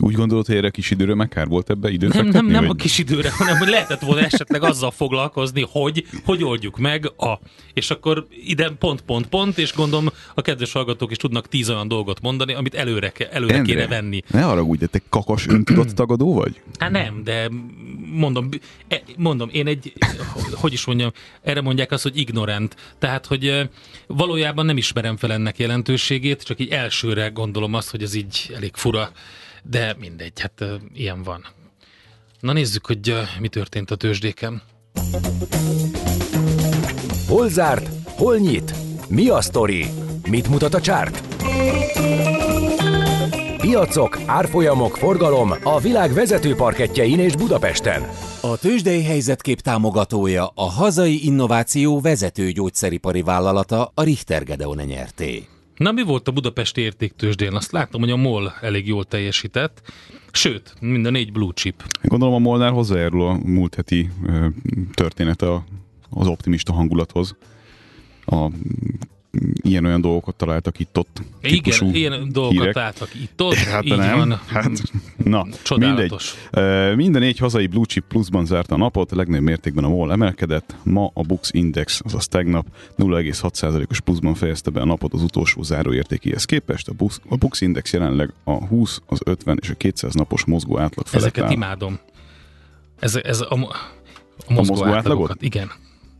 [0.00, 2.66] Úgy gondolod, hogy erre kis időre meg kár volt ebbe időt nem, nem, nem a
[2.66, 2.76] vagy?
[2.76, 7.38] kis időre, hanem hogy lehetett volna esetleg azzal foglalkozni, hogy hogy oldjuk meg a...
[7.74, 11.88] És akkor ide pont, pont, pont, és gondolom a kedves hallgatók is tudnak tíz olyan
[11.88, 14.22] dolgot mondani, amit előre, ke, előre Endre, kéne venni.
[14.30, 16.60] Ne haragudj, de te kakas öntudattagadó vagy?
[16.78, 17.50] Hát nem, de
[18.12, 18.48] mondom,
[18.88, 19.92] e- mondom, én egy,
[20.52, 21.10] hogy is mondjam,
[21.42, 22.76] erre mondják azt, hogy ignorant.
[22.98, 23.68] Tehát, hogy
[24.06, 28.72] valójában nem ismerem fel ennek jelentőségét, csak így elsőre gondolom azt, hogy ez így elég
[28.74, 29.10] fura,
[29.70, 31.46] de mindegy, hát ilyen van.
[32.40, 34.62] Na nézzük, hogy mi történt a tőzsdéken.
[37.28, 37.88] Hol zárt?
[38.04, 38.74] Hol nyit?
[39.08, 39.86] Mi a sztori?
[40.28, 41.22] Mit mutat a csárt?
[43.60, 48.08] Piacok, árfolyamok, forgalom a világ vezető parketjein és Budapesten.
[48.40, 55.48] A tőzsdei helyzetkép támogatója a hazai innováció vezető gyógyszeripari vállalata a Richter Gedeon nyerté.
[55.78, 57.54] Na mi volt a Budapesti értéktőzsdén?
[57.54, 59.92] Azt láttam, hogy a MOL elég jól teljesített,
[60.32, 61.82] sőt, mind a négy blue chip.
[62.02, 64.10] Gondolom a Molnár hozzájárul a múlt heti
[64.94, 65.64] története
[66.10, 67.36] az optimista hangulathoz.
[68.24, 68.50] A
[69.68, 71.22] ilyen-olyan dolgokat találtak itt-ott.
[71.40, 72.74] Igen, ilyen dolgokat hírek.
[72.74, 74.16] láttak itt-ott, Hát így nem.
[74.16, 74.40] van.
[74.46, 74.70] Hát,
[75.16, 76.34] na, Csodálatos.
[76.52, 76.96] mindegy.
[76.96, 80.76] Minden négy hazai blue chip pluszban zárta a napot, legnagyobb mértékben a MOL emelkedett.
[80.84, 82.66] Ma a Bux Index, azaz tegnap
[82.98, 86.88] 0,6%-os pluszban fejezte be a napot az utolsó záróértékéhez képest.
[86.88, 90.78] A Bux, a Bux Index jelenleg a 20, az 50 és a 200 napos mozgó
[90.78, 91.50] átlag felett Ezeket áll.
[91.50, 91.98] imádom.
[92.98, 93.74] Ez, ez a, a mozgó,
[94.48, 94.96] mozgó átlagokat?
[94.96, 95.42] átlagot?
[95.42, 95.70] Igen.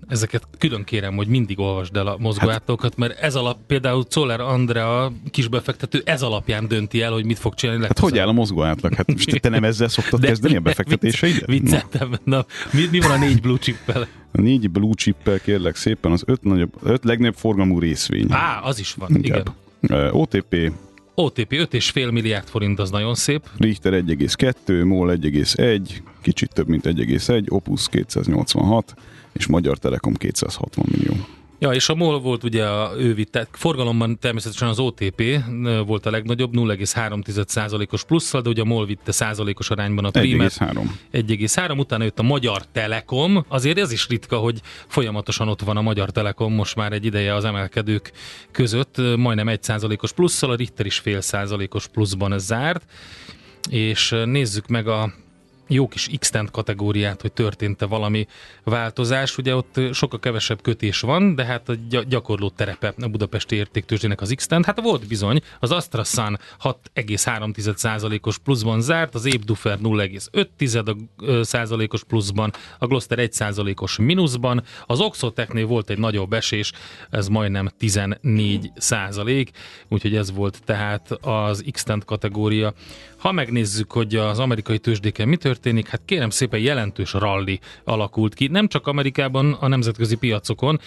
[0.09, 4.40] Ezeket külön kérem, hogy mindig olvasd el a mozgó átlagokat, mert ez alap, például Czoller
[4.40, 8.62] Andrea kisbefektető ez alapján dönti el, hogy mit fog csinálni Hát hogy áll a mozgó
[8.62, 8.94] átlag?
[8.94, 11.47] Hát most te nem ezzel szoktad kezdeni a befektetéseidet?
[11.47, 12.18] Vicc, vicceltem.
[12.25, 14.07] Na, mi, mi van a négy blue chippel?
[14.33, 18.27] A négy blue chip kérlek szépen az öt, nagyobb, öt legnagyobb forgalmú részvény.
[18.31, 19.42] Á, az is van, igen.
[19.81, 20.73] Ö, OTP,
[21.14, 23.49] OTP 5,5 milliárd forint, az nagyon szép.
[23.57, 25.81] Richter 1,2, MOL 1,1,
[26.23, 28.94] kicsit több mint 1,1, Opus 286,
[29.38, 31.14] és Magyar Telekom 260 millió.
[31.61, 35.22] Ja, és a MOL volt ugye a ő vitt, tehát forgalomban természetesen az OTP
[35.87, 40.53] volt a legnagyobb, 0,3%-os plusszal, de ugye a MOL vitte százalékos arányban a prímet.
[40.53, 40.81] 1,3.
[41.12, 45.83] 1,3, utána jött a Magyar Telekom, azért ez is ritka, hogy folyamatosan ott van a
[45.83, 48.12] Magyar Telekom most már egy ideje az emelkedők
[48.51, 52.85] között, majdnem 1%-os plusszal, a Richter is fél százalékos pluszban zárt,
[53.70, 55.12] és nézzük meg a
[55.69, 58.27] jó kis x kategóriát, hogy történt-e valami
[58.65, 59.39] változás.
[59.39, 64.21] Ugye ott sokkal kevesebb kötés van, de hát a gy- gyakorló terepe a budapesti értéktőzsdének
[64.21, 72.53] az x Hát volt bizony, az AstraZan 6,3%-os pluszban zárt, az Ébdufer 0,5 százalékos pluszban,
[72.79, 76.73] a Gloster 1%-os mínuszban, az Oxotechnél volt egy nagyobb esés,
[77.11, 79.51] ez majdnem 14 százalék,
[79.89, 82.75] úgyhogy ez volt tehát az x kategória.
[83.19, 88.47] Ha megnézzük, hogy az amerikai tőzsdéken mi történik, hát kérem szépen jelentős ralli alakult ki,
[88.47, 90.81] nem csak Amerikában, a nemzetközi piacokon,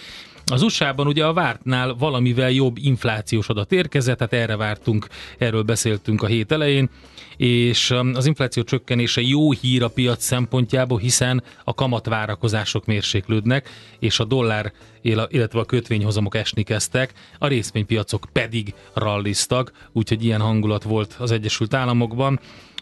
[0.46, 5.06] az USA-ban ugye a vártnál valamivel jobb inflációs adat érkezett, tehát erre vártunk,
[5.38, 6.90] erről beszéltünk a hét elején,
[7.36, 14.18] és um, az infláció csökkenése jó hír a piac szempontjából, hiszen a kamatvárakozások mérséklődnek, és
[14.18, 21.16] a dollár, illetve a kötvényhozamok esni kezdtek, a részvénypiacok pedig ralliztak, úgyhogy ilyen hangulat volt
[21.18, 22.40] az Egyesült Államokban.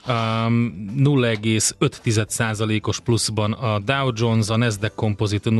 [0.09, 5.51] Um, 0,5%-os pluszban a Dow Jones, a Nasdaq Composite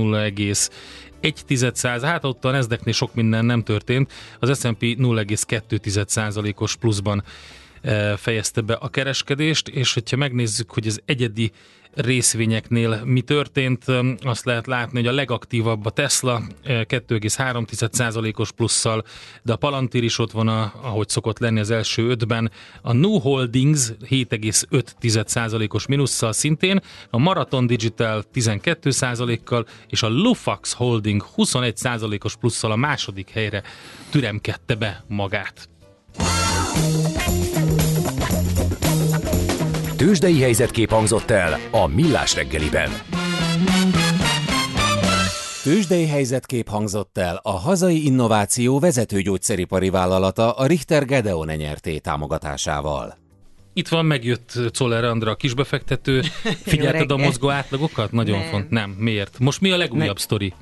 [1.23, 7.25] 0,1 hát ott a Nasdaqnél sok minden nem történt, az S&P 0,2%-os pluszban
[7.81, 11.53] eh, fejezte be a kereskedést, és hogyha megnézzük, hogy az egyedi
[11.95, 13.85] részvényeknél mi történt,
[14.23, 19.05] azt lehet látni, hogy a legaktívabb a Tesla eh, 2,3%-os plusszal,
[19.43, 22.51] de a Palantir is ott van, a, ahogy szokott lenni az első ötben,
[22.83, 32.37] a New Holdings 7,5%-os mínusszal szintén, a Marathon Digital 12%-kal, és a Lufax Holding 21%-os
[32.37, 33.63] plusszal a második helyre
[34.11, 35.69] türemkedte be magát.
[40.01, 42.91] Tőzsdei helyzetkép hangzott el a Millás reggeliben.
[45.63, 53.17] Tőzsdei helyzetkép hangzott el a hazai innováció vezető gyógyszeripari vállalata a Richter Gedeon nyerté támogatásával.
[53.73, 56.23] Itt van, megjött Czoller Andra, a kisbefektető.
[56.65, 58.13] Figyelted a mozgó átlagokat?
[58.13, 58.49] Nagyon Nem.
[58.49, 58.71] font.
[58.71, 58.91] Nem.
[58.91, 59.39] Miért?
[59.39, 60.53] Most mi a legújabb Meg- sztori?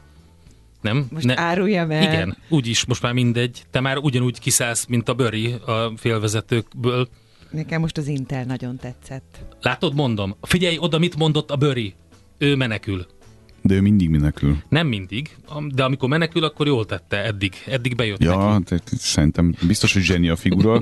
[0.81, 1.09] Nem?
[1.11, 2.03] Most áruljam el?
[2.03, 3.63] Igen, úgyis most már mindegy.
[3.71, 7.09] Te már ugyanúgy kiszállsz, mint a Böri a félvezetőkből.
[7.51, 9.45] Nekem most az Intel nagyon tetszett.
[9.61, 10.37] Látod, mondom.
[10.41, 11.95] Figyelj oda, mit mondott a Böri.
[12.39, 13.07] Ő menekül.
[13.63, 14.57] De ő mindig menekül.
[14.69, 15.37] Nem mindig,
[15.75, 17.55] de amikor menekül, akkor jól tette eddig.
[17.67, 18.65] Eddig bejött Ja, neki.
[18.65, 20.81] tehát szerintem biztos, hogy zseni a figura,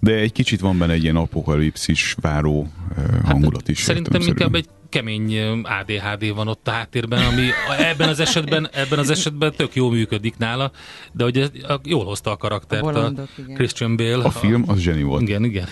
[0.00, 2.60] de egy kicsit van benne egy ilyen apokalipszis váró
[2.96, 3.76] uh, hangulat is.
[3.78, 4.36] Hát Szerintem értelemszerűen.
[4.36, 7.46] inkább egy kemény ADHD van ott a háttérben, ami
[7.78, 10.70] ebben az esetben, ebben az esetben tök jó működik nála,
[11.12, 13.54] de hogy a- jól hozta a karaktert A a, bolondok, igen.
[13.54, 14.24] Christian Bale.
[14.24, 15.22] A film az zseni volt.
[15.22, 15.66] Igen, igen.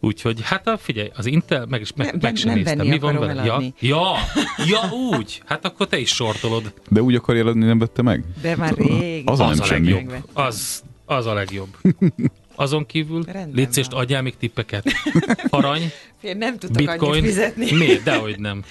[0.00, 2.76] Úgyhogy, hát a, figyelj, az Intel, meg, is, meg, Nem- meg sem nem néztem.
[2.76, 3.44] venni Mi van vele?
[3.44, 4.14] Ja, ja,
[4.66, 5.42] ja, úgy.
[5.46, 6.72] Hát akkor te is sortolod.
[6.88, 8.24] De úgy akarja eladni, nem vette meg?
[8.42, 9.28] De már rég.
[9.28, 10.14] Az a Az nem a legjobb.
[10.32, 11.76] Az, az a legjobb.
[12.54, 13.22] Azon kívül,
[13.90, 14.00] van.
[14.00, 14.84] adjál még tippeket.
[15.50, 17.22] Arany, Fél nem tudtak bitcoin.
[17.22, 17.72] fizetni.
[17.72, 18.02] Miért?
[18.02, 18.64] Dehogy nem.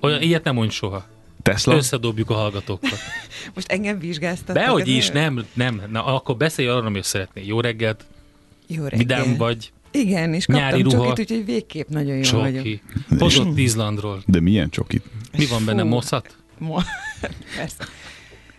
[0.00, 1.06] Olyan, ilyet nem mondj soha.
[1.42, 1.74] Tesla?
[1.74, 2.98] Összedobjuk a hallgatókat.
[3.54, 4.62] Most engem vizsgáztattak.
[4.62, 5.82] Dehogy az is, nem, nem.
[5.90, 7.44] Na, akkor beszélj arra, amit szeretnél.
[7.46, 8.04] Jó reggelt,
[8.66, 8.98] Jó reggel.
[8.98, 10.96] vidám vagy, Igen, és kaptam Nyári ruha.
[10.96, 12.56] csokit, úgyhogy végképp nagyon jó vagyok.
[12.56, 12.82] csoki.
[13.18, 14.22] Hozott Izlandról.
[14.26, 15.04] De milyen csokit?
[15.38, 16.36] Mi van benne, moszat?
[16.58, 16.82] Mo-
[17.56, 17.84] Persze.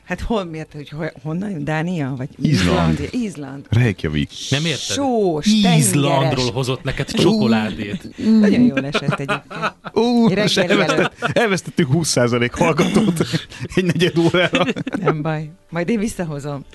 [0.04, 1.64] Hát hol, miért, hogy hol, honnan?
[1.64, 2.14] Dánia?
[2.18, 3.00] Vagy Izland.
[3.00, 3.10] Izland.
[3.24, 3.66] Izland.
[3.70, 4.30] Reykjavik.
[4.50, 4.80] Nem érted?
[4.96, 5.46] Sós,
[5.78, 6.50] Izlandról tengeres.
[6.54, 8.10] hozott neked csokoládét.
[8.40, 9.74] Nagyon jól esett egyébként.
[9.96, 13.28] Ó, Reggel és elvesztett, elvesztettük 20% hallgatót
[13.76, 14.66] egy negyed órára.
[15.00, 15.50] Nem baj.
[15.70, 16.66] Majd én visszahozom.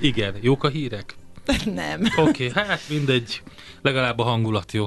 [0.00, 1.14] Igen, jók a hírek?
[1.74, 2.00] Nem.
[2.16, 3.42] Oké, okay, hát mindegy,
[3.82, 4.86] legalább a hangulat jó.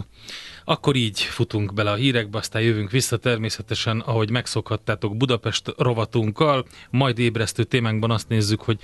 [0.65, 7.19] Akkor így futunk bele a hírekbe, aztán jövünk vissza természetesen, ahogy megszokhattátok Budapest rovatunkkal, majd
[7.19, 8.80] ébresztő témánkban azt nézzük, hogy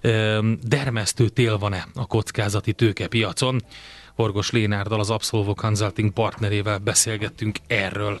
[0.00, 3.62] e, dermesztő tél van-e a kockázati tőkepiacon.
[4.14, 8.20] Horgos Lénárdal, az Absolvo Consulting partnerével beszélgettünk erről.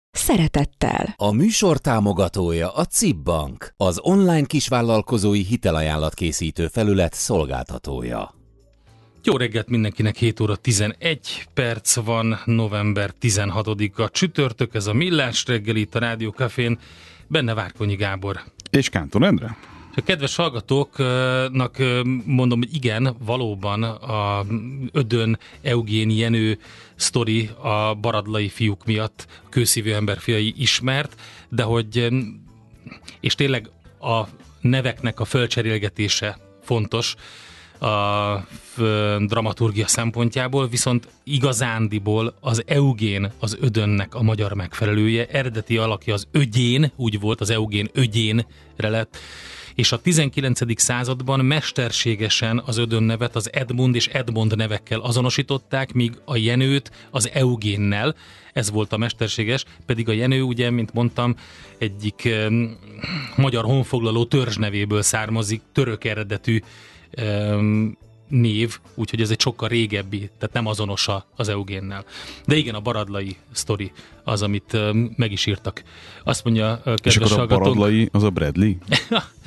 [0.11, 1.13] szeretettel.
[1.17, 8.33] A műsor támogatója a CIP Bank, az online kisvállalkozói hitelajánlat készítő felület szolgáltatója.
[9.23, 15.75] Jó reggelt mindenkinek, 7 óra 11 perc van, november 16-a csütörtök, ez a Millás reggel
[15.75, 16.79] itt a Rádió Cafén,
[17.27, 18.41] benne Várkonyi Gábor.
[18.69, 19.57] És Kántor Endre?
[19.95, 21.77] A kedves hallgatóknak
[22.25, 24.45] mondom, hogy igen, valóban a
[24.91, 26.59] Ödön Eugén Jenő
[26.95, 32.07] sztori a baradlai fiúk miatt kőszívő ember fiai ismert, de hogy
[33.19, 33.69] és tényleg
[34.01, 34.23] a
[34.61, 37.15] neveknek a fölcserélgetése fontos,
[37.79, 38.47] a
[39.25, 45.25] dramaturgia szempontjából, viszont igazándiból az Eugén az ödönnek a magyar megfelelője.
[45.25, 49.17] Eredeti alakja az ögyén, úgy volt, az Eugén ögyénre lett,
[49.75, 50.81] és a 19.
[50.81, 57.29] században mesterségesen az ödön nevet az Edmund és Edmond nevekkel azonosították, míg a Jenőt az
[57.33, 58.15] Eugénnel,
[58.53, 61.35] ez volt a mesterséges, pedig a Jenő, ugye, mint mondtam,
[61.77, 62.77] egyik um,
[63.35, 66.61] magyar honfoglaló törzs nevéből származik, török eredetű
[67.21, 72.05] um, név, úgyhogy ez egy sokkal régebbi, tehát nem azonos az Eugénnel.
[72.45, 73.91] De igen, a baradlai sztori
[74.23, 74.77] az, amit
[75.17, 75.83] meg is írtak.
[76.23, 78.73] Azt mondja a kedves És akkor a baradlai, az a Bradley?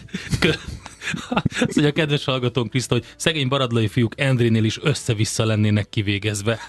[1.31, 6.59] Azt mondja a kedves hallgatónk Kriszta, hogy szegény baradlai fiúk Endrénél is össze-vissza lennének kivégezve.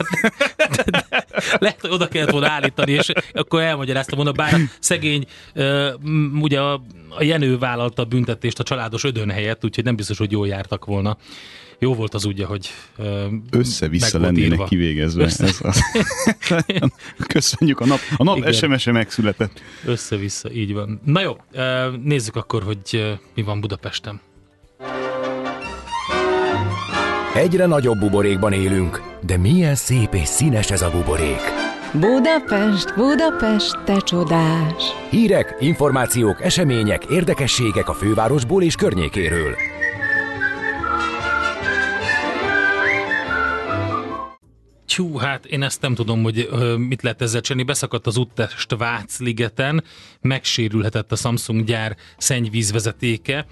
[1.16, 5.94] Hát, lehet, hogy oda kellett volna állítani, és akkor elmagyaráztam volna, bár szegény, uh,
[6.42, 6.74] ugye a,
[7.10, 10.86] a Jenő vállalta a büntetést a családos ödön helyett, úgyhogy nem biztos, hogy jól jártak
[10.86, 11.18] volna.
[11.80, 13.06] Jó volt az ugye, hogy uh,
[13.50, 14.64] Össze-vissza lennének írva.
[14.66, 15.24] kivégezve.
[15.24, 15.80] Össze- Ez az.
[17.28, 18.52] Köszönjük, a nap, a nap Igen.
[18.52, 19.62] SMS-e megszületett.
[19.86, 21.02] Össze-vissza, így van.
[21.06, 24.22] Na jó, uh, nézzük akkor, hogy uh, mi van Budapesten.
[27.36, 31.42] Egyre nagyobb buborékban élünk, de milyen szép és színes ez a buborék.
[31.94, 34.84] Budapest, Budapest, te csodás!
[35.10, 39.56] Hírek, információk, események, érdekességek a fővárosból és környékéről.
[44.96, 47.68] Tyú, hát én ezt nem tudom, hogy mit lehet ezzel csinálni.
[47.68, 49.84] Beszakadt az úttest Václigeten,
[50.22, 53.46] megsérülhetett a Samsung gyár szennyvízvezetéke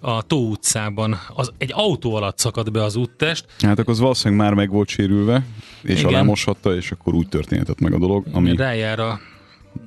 [0.00, 1.18] a Tó utcában.
[1.34, 3.46] Az, egy autó alatt szakadt be az úttest.
[3.58, 5.44] Hát akkor az valószínűleg már meg volt sérülve,
[5.82, 6.04] és Igen.
[6.04, 9.20] alámoshatta, és akkor úgy történhetett meg a dolog, ami Rájár a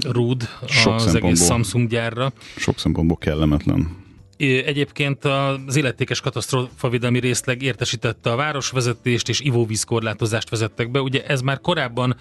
[0.01, 1.45] rúd Sok az egész.
[1.45, 2.33] Samsung gyárra.
[2.55, 4.00] sok szempontból kellemetlen.
[4.41, 11.01] Egyébként az illetékes katasztrófavédelmi részleg értesítette a városvezetést, és ivóvízkorlátozást vezettek be.
[11.01, 12.15] Ugye ez már korábban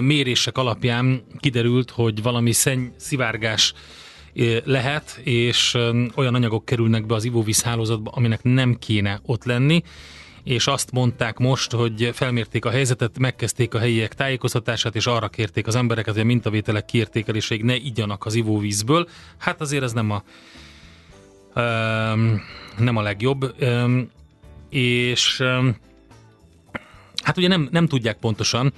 [0.00, 3.74] mérések alapján kiderült, hogy valami szenny szivárgás
[4.64, 5.74] lehet, és
[6.14, 9.82] olyan anyagok kerülnek be az ivóvíz hálózatba, aminek nem kéne ott lenni
[10.44, 15.66] és azt mondták most, hogy felmérték a helyzetet, megkezdték a helyiek tájékoztatását, és arra kérték
[15.66, 19.08] az embereket, hogy a mintavételek kiértékeléséig ne igyanak az ivóvízből.
[19.38, 20.22] Hát azért ez nem a
[22.78, 23.54] nem a legjobb,
[24.70, 25.42] és
[27.22, 28.72] hát ugye nem, nem tudják pontosan,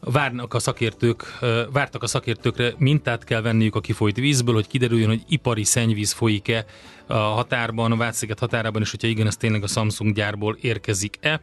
[0.00, 1.38] várnak a szakértők,
[1.72, 6.64] vártak a szakértőkre, mintát kell venniük a kifolyt vízből, hogy kiderüljön, hogy ipari szennyvíz folyik-e
[7.06, 11.40] a határban, a Vátsziget határában, és hogyha igen, ez tényleg a Samsung gyárból érkezik-e.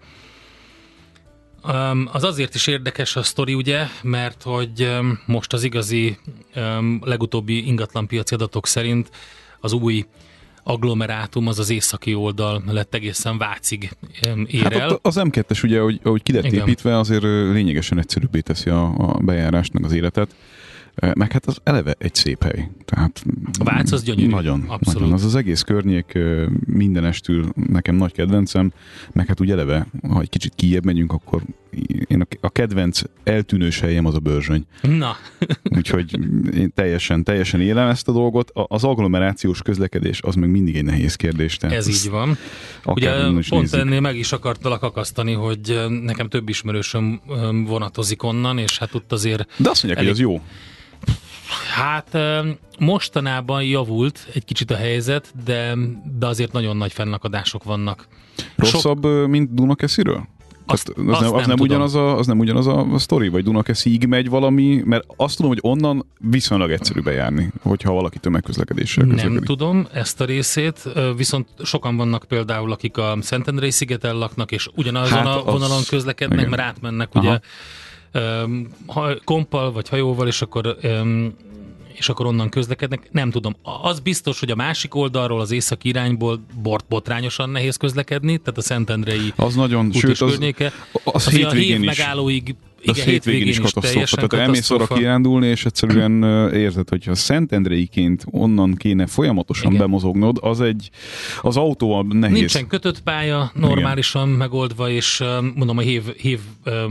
[2.12, 6.18] Az azért is érdekes a sztori, ugye, mert hogy most az igazi
[7.02, 9.10] legutóbbi ingatlanpiaci adatok szerint
[9.60, 10.06] az új
[10.64, 13.92] agglomerátum, az az északi oldal lett egészen Vácig
[14.48, 14.90] ér Hát el.
[14.90, 19.18] ott az M2-es ugye, ahogy, ahogy ki lett építve, azért lényegesen egyszerűbbé teszi a, a
[19.22, 20.36] bejárást, meg az életet.
[21.14, 22.70] Meg hát az eleve egy szép hely.
[22.86, 23.24] Tehát
[23.60, 24.30] A Vác az gyönyörű.
[24.30, 25.00] Nagyon, Abszolút.
[25.00, 25.14] nagyon.
[25.14, 26.18] Az az egész környék
[26.66, 28.72] mindenestül nekem nagy kedvencem,
[29.14, 31.42] meg hát úgy eleve, ha egy kicsit kijebb megyünk, akkor
[32.08, 34.66] én a- kedvenc eltűnős helyem az a Börzsöny.
[34.82, 35.16] Na,
[35.78, 36.20] Úgyhogy
[36.56, 38.52] én teljesen, teljesen élem ezt a dolgot.
[38.54, 41.58] Az agglomerációs közlekedés az meg mindig egy nehéz kérdés.
[41.58, 42.38] Tehát ez így van.
[42.86, 43.80] Ugye pont nézzük.
[43.80, 47.22] ennél meg is akartalak akasztani, hogy nekem több ismerősöm
[47.68, 50.42] vonatozik onnan, és hát ott azért De azt mondják, elég- hogy az jó.
[51.76, 52.18] Hát
[52.80, 55.74] mostanában javult egy kicsit a helyzet, de,
[56.20, 58.08] de azért nagyon nagy fennakadások vannak.
[58.56, 60.28] Rosszabb, ö, mint Dunakesziről?
[60.66, 63.28] Azt- az, azt nem, az, nem nem ugyanaz a, az nem ugyanaz a, a sztori,
[63.28, 69.04] vagy Dunakesziig megy valami, mert azt tudom, hogy onnan viszonylag egyszerű bejárni, hogyha valaki tömegközlekedéssel
[69.06, 69.46] Nem közlekedik.
[69.48, 75.18] tudom ezt a részét, viszont sokan vannak például, akik a Szentendrei szigeten laknak, és ugyanazon
[75.18, 76.50] Hát a az- vonalon közlekednek, igen.
[76.50, 77.28] mert átmennek Aha.
[77.28, 77.40] ugye
[78.86, 80.78] ha, kompal vagy hajóval, és akkor
[81.94, 83.10] és akkor onnan közlekednek.
[83.12, 83.56] Nem tudom.
[83.82, 88.62] Az biztos, hogy a másik oldalról, az északi irányból bort botrányosan nehéz közlekedni, tehát a
[88.62, 90.72] Szentendrei Az nagyon, sőt, az, környéke.
[90.92, 91.98] az, Az, hogy a hív hétvégén is.
[91.98, 94.16] megállóig Az igen, hétvégén is katasztrófa.
[94.16, 99.86] Tehát elmész arra kirándulni, és egyszerűen érzed, hogy ha Szentendreiként onnan kéne folyamatosan Igen.
[99.86, 100.90] bemozognod, az egy,
[101.42, 102.38] az autóval nehéz.
[102.38, 104.38] Nincsen kötött pálya, normálisan Igen.
[104.38, 105.24] megoldva, és
[105.56, 106.40] mondom, a hív, hív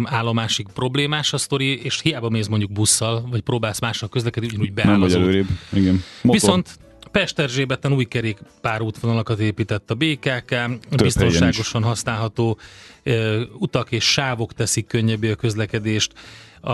[0.05, 4.91] állomásig problémás a sztori, és hiába mész mondjuk busszal, vagy próbálsz mással közlekedni, ugyanúgy beáll
[4.91, 5.47] nem vagy előrébb.
[5.73, 6.03] Igen.
[6.23, 6.41] Motor.
[6.41, 6.79] Viszont
[7.13, 10.55] Pesterzsébeten új kerékpárútvonalakat épített a BKK,
[10.97, 12.59] biztonságosan használható
[13.03, 16.13] ö, utak és sávok teszik könnyebbé a közlekedést
[16.61, 16.71] a,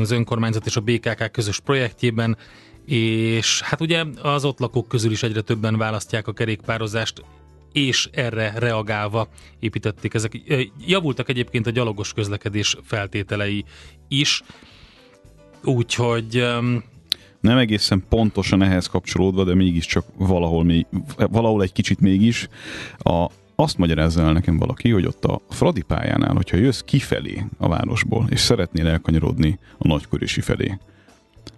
[0.00, 2.36] az önkormányzat és a BKK közös projektjében,
[2.86, 7.24] és hát ugye az ott lakók közül is egyre többen választják a kerékpározást,
[7.72, 9.28] és erre reagálva
[9.60, 10.32] építették ezek.
[10.86, 13.64] Javultak egyébként a gyalogos közlekedés feltételei
[14.08, 14.42] is,
[15.62, 16.46] úgyhogy
[17.44, 22.48] nem egészen pontosan ehhez kapcsolódva, de mégiscsak valahol, még, valahol egy kicsit mégis.
[22.98, 27.68] A, azt magyarázza el nekem valaki, hogy ott a Fradi pályánál, hogyha jössz kifelé a
[27.68, 30.78] városból, és szeretnél elkanyarodni a nagykörösi felé,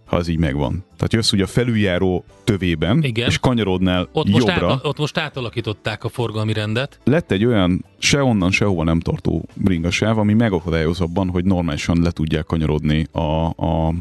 [0.06, 0.84] ha ez így megvan.
[0.96, 3.28] Tehát jössz ugye a felüljáró tövében, Igen.
[3.28, 4.70] és kanyarodnál ott most, jobbra.
[4.70, 6.98] át, ott most átalakították a forgalmi rendet.
[7.04, 12.44] Lett egy olyan sehonnan, sehova nem tartó bringasáv, ami megakadályoz abban, hogy normálisan le tudják
[12.44, 13.94] kanyarodni a, a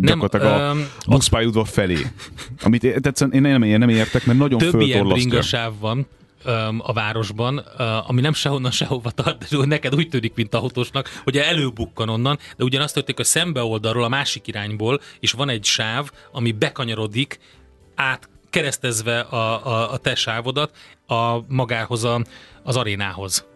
[0.00, 1.98] gyakorlatilag a öm, buszpályaudvar felé.
[2.62, 5.28] Amit egyszerűen én nem, én nem értek, mert nagyon több ilyen föltorlasztja.
[5.28, 6.06] bringasáv van
[6.78, 7.58] a városban,
[8.06, 12.64] ami nem sehonnan sehova tart, de neked úgy tűnik, mint autósnak, hogy előbukkan onnan, de
[12.64, 17.38] ugyanazt történik, hogy szembe oldalról, a másik irányból, és van egy sáv, ami bekanyarodik
[17.94, 20.76] át keresztezve a, a, a te sávodat
[21.06, 22.24] a magához a,
[22.62, 23.46] az arénához.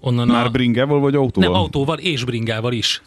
[0.00, 1.50] Onnan Már a, bringával vagy autóval?
[1.50, 3.02] nem, autóval és bringával is.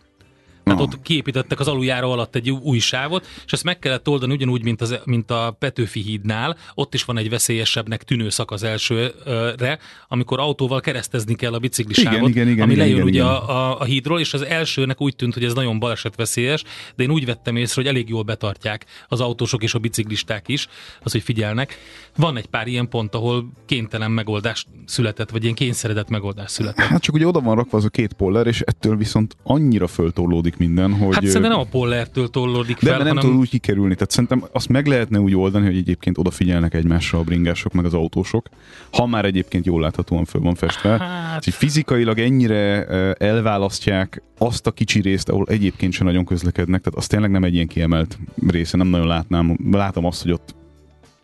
[0.65, 4.63] Tehát ott kiépítettek az aluljáró alatt egy új sávot, és ezt meg kellett oldani ugyanúgy,
[4.63, 6.57] mint, az, mint a Petőfi hídnál.
[6.73, 12.29] Ott is van egy veszélyesebbnek tűnő szakasz elsőre, amikor autóval keresztezni kell a biciklisávot, Igen,
[12.29, 13.31] igen, igen, ami igen, lejön igen, ugye igen.
[13.31, 16.63] A, a, a hídról, és az elsőnek úgy tűnt, hogy ez nagyon balesetveszélyes,
[16.95, 20.67] de én úgy vettem észre, hogy elég jól betartják az autósok és a biciklisták is,
[21.03, 21.77] az, hogy figyelnek.
[22.17, 26.85] Van egy pár ilyen pont, ahol kénytelen megoldás született, vagy ilyen kényszeredett megoldás született.
[26.85, 30.57] Hát csak ugye oda van rakva az a két poller, és ettől viszont annyira föltorlódik
[30.57, 31.13] minden, hogy...
[31.13, 33.23] Hát szerintem nem a pollertől tollódik de fel, nem hanem...
[33.23, 33.93] tudod úgy kikerülni.
[33.93, 37.93] Tehát szerintem azt meg lehetne úgy oldani, hogy egyébként odafigyelnek egymásra a bringások, meg az
[37.93, 38.49] autósok.
[38.91, 40.97] Ha már egyébként jól láthatóan föl van festve.
[40.97, 46.81] Hát- Hogy fizikailag ennyire elválasztják azt a kicsi részt, ahol egyébként sem nagyon közlekednek.
[46.81, 48.77] Tehát az tényleg nem egy ilyen kiemelt része.
[48.77, 49.57] Nem nagyon látnám.
[49.71, 50.55] Látom azt, hogy ott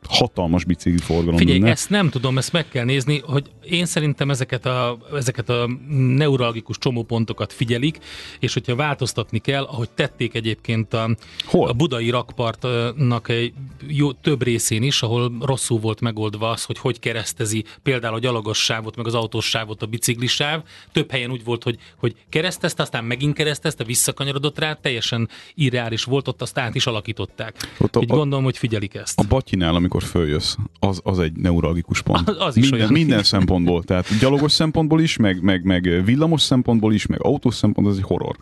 [0.09, 1.71] hatalmas bicikli forgalom Figyelj, lenne.
[1.71, 6.77] ezt nem tudom, ezt meg kell nézni, hogy én szerintem ezeket a, ezeket a neuralgikus
[6.77, 7.97] csomópontokat figyelik,
[8.39, 11.67] és hogyha változtatni kell, ahogy tették egyébként a, Hol?
[11.69, 13.53] a budai rakpartnak egy
[13.87, 18.63] jó, több részén is, ahol rosszul volt megoldva az, hogy hogy keresztezi például a gyalogos
[18.63, 20.61] sávot, meg az autós sávot a biciklisáv.
[20.91, 26.27] Több helyen úgy volt, hogy, hogy keresztezte, aztán megint keresztezte, visszakanyarodott rá, teljesen irreális volt,
[26.27, 27.55] ott azt át is alakították.
[27.77, 29.19] Ott a- Úgy a- gondolom, hogy figyelik ezt.
[29.19, 32.29] A Batyinál, amikor följössz, az, az egy neuralgikus pont.
[32.29, 32.93] Az- az is minden, olyan.
[32.93, 33.83] minden szempontból.
[33.83, 38.07] Tehát gyalogos szempontból is, meg, meg, meg villamos szempontból is, meg autós szempontból, ez egy
[38.07, 38.35] horror.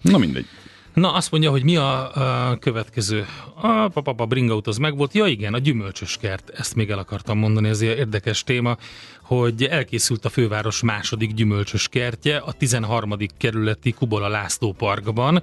[0.00, 0.46] Na mindegy.
[0.94, 2.14] Na, azt mondja, hogy mi a,
[2.50, 3.26] a következő.
[3.54, 5.14] A papapa bringaut az megvolt.
[5.14, 6.50] Ja igen, a gyümölcsös kert.
[6.50, 8.76] Ezt még el akartam mondani, ez egy érdekes téma,
[9.22, 13.14] hogy elkészült a főváros második gyümölcsös kertje a 13.
[13.38, 15.42] kerületi Kubola László parkban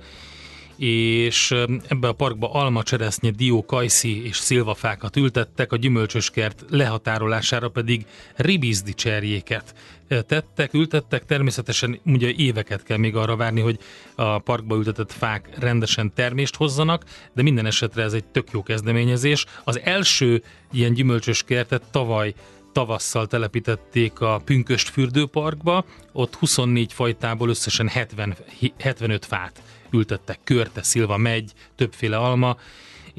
[0.80, 1.52] és
[1.88, 8.06] ebbe a parkba alma, cseresznye, dió, kajszi és szilvafákat ültettek, a gyümölcsös kert lehatárolására pedig
[8.36, 9.74] ribizdi cserjéket
[10.08, 11.26] tettek, ültettek.
[11.26, 13.80] Természetesen ugye éveket kell még arra várni, hogy
[14.16, 17.04] a parkba ültetett fák rendesen termést hozzanak,
[17.34, 19.46] de minden esetre ez egy tök jó kezdeményezés.
[19.64, 22.34] Az első ilyen gyümölcsös kertet tavaly
[22.72, 28.36] tavasszal telepítették a Pünköst fürdőparkba, ott 24 fajtából összesen 70,
[28.78, 29.62] 75 fát
[29.92, 32.58] ültettek, körte, szilva, megy, többféle alma,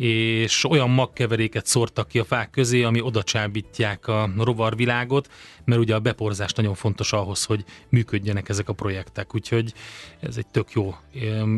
[0.01, 5.29] és olyan magkeveréket szórtak ki a fák közé, ami oda csábítják a rovarvilágot,
[5.65, 9.73] mert ugye a beporzás nagyon fontos ahhoz, hogy működjenek ezek a projektek, úgyhogy
[10.21, 10.95] ez egy tök jó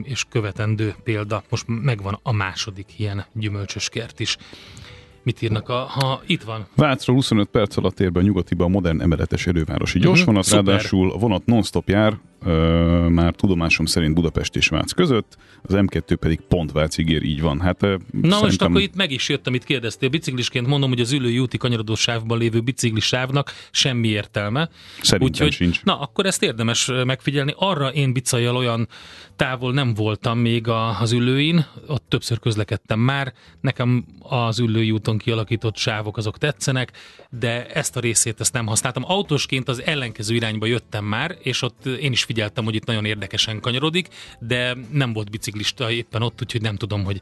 [0.02, 1.42] és követendő példa.
[1.48, 4.36] Most megvan a második ilyen gyümölcsös kert is.
[5.22, 6.66] Mit írnak, a, ha itt van?
[6.74, 11.12] Vácra 25 perc alatt ér be a nyugatiba a modern emeletes elővárosi gyorsvonat, uh-huh, ráadásul
[11.12, 16.40] a vonat non-stop jár, ö, már tudomásom szerint Budapest és Vác között, az M2 pedig
[16.40, 17.60] pont Vácig ér, így van.
[17.60, 18.40] Hát, Na szerintem...
[18.40, 20.08] most akkor itt meg is jött, amit kérdeztél.
[20.08, 24.68] Biciklisként mondom, hogy az ülői úti kanyarodó sávban lévő biciklisávnak semmi értelme.
[25.00, 25.82] Szerintem Úgyhogy, sincs.
[25.82, 27.54] Na, akkor ezt érdemes megfigyelni.
[27.56, 28.88] Arra én bicajjal olyan
[29.36, 33.32] távol nem voltam még a, az ülőin, ott többször közlekedtem már.
[33.60, 36.92] Nekem az ülői úton kialakított sávok azok tetszenek,
[37.30, 39.04] de ezt a részét ezt nem használtam.
[39.06, 43.60] Autósként az ellenkező irányba jöttem már, és ott én is figyeltem, hogy itt nagyon érdekesen
[43.60, 44.08] kanyarodik,
[44.38, 47.20] de nem volt biciklista éppen ott, úgyhogy nem tudom, hogy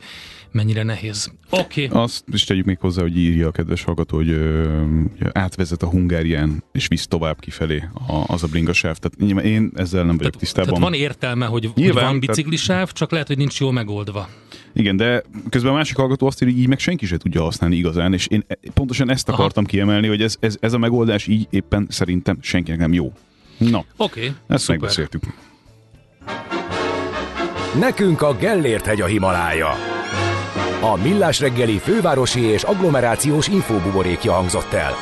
[0.52, 1.32] mennyire nehéz.
[1.50, 1.84] Oké.
[1.84, 2.02] Okay.
[2.02, 4.86] Azt is tegyük még hozzá, hogy írja a kedves hallgató, hogy ö,
[5.32, 8.96] átvezet a Hungárián, és visz tovább kifelé a, az a bringasáv.
[8.96, 10.68] Tehát én ezzel nem vagyok tehát, tisztában.
[10.68, 14.28] Tehát van értelme, hogy, Nyilván, hogy van biciklisáv, csak lehet, hogy nincs jól megoldva.
[14.72, 17.76] Igen, de közben a másik hallgató azt írja, hogy így meg senki se tudja használni
[17.76, 18.44] igazán, és én
[18.74, 19.72] pontosan ezt akartam Aha.
[19.72, 23.12] kiemelni, hogy ez, ez, ez a megoldás így éppen szerintem senkinek nem jó.
[23.68, 24.78] Na, oké, okay, ezt szuper.
[24.78, 25.22] megbeszéltük.
[27.78, 29.70] Nekünk a Gellért hegy a Himalája.
[30.80, 34.94] A Millás reggeli fővárosi és agglomerációs infóbuborékja hangzott el.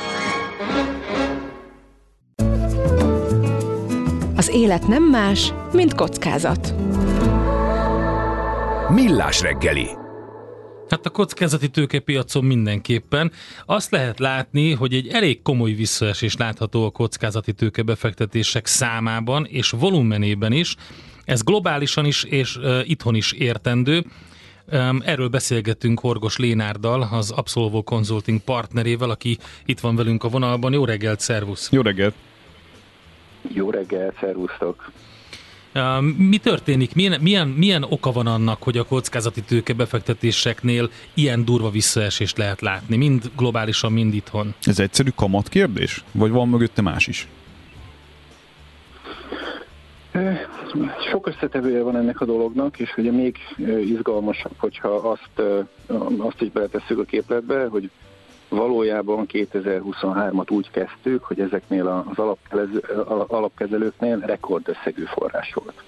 [4.37, 6.75] Az élet nem más, mint kockázat.
[8.89, 9.89] Millás reggeli.
[10.91, 13.33] Hát a kockázati tőkepiacon mindenképpen.
[13.67, 20.53] Azt lehet látni, hogy egy elég komoly visszaesés látható a kockázati tőkebefektetések számában és volumenében
[20.53, 20.77] is.
[21.25, 24.05] Ez globálisan is és uh, itthon is értendő.
[24.73, 30.73] Um, erről beszélgettünk Horgos Lénárdal, az Absolvo Consulting partnerével, aki itt van velünk a vonalban.
[30.73, 31.69] Jó reggelt, szervusz!
[31.73, 32.15] Jó reggelt!
[33.55, 34.91] Jó reggelt, szervusztok!
[36.17, 36.95] Mi történik?
[36.95, 42.61] Milyen, milyen, milyen oka van annak, hogy a kockázati tőke befektetéseknél ilyen durva visszaesést lehet
[42.61, 44.55] látni, mind globálisan, mind itthon?
[44.63, 46.05] Ez egyszerű kamat kérdés?
[46.13, 47.29] Vagy van mögötte más is?
[51.11, 53.37] Sok összetevője van ennek a dolognak, és ugye még
[53.87, 55.43] izgalmasabb, hogyha azt,
[56.19, 57.91] azt is beletesszük a képletbe, hogy
[58.49, 65.83] valójában 2023-at úgy kezdtük, hogy ezeknél az alapkezelőknél rekordösszegű forrás volt.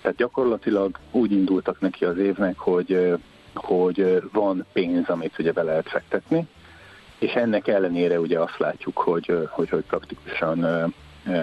[0.00, 3.18] Tehát gyakorlatilag úgy indultak neki az évnek, hogy,
[3.54, 6.46] hogy van pénz, amit ugye be lehet fektetni,
[7.18, 10.92] és ennek ellenére ugye azt látjuk, hogy, hogy, hogy praktikusan,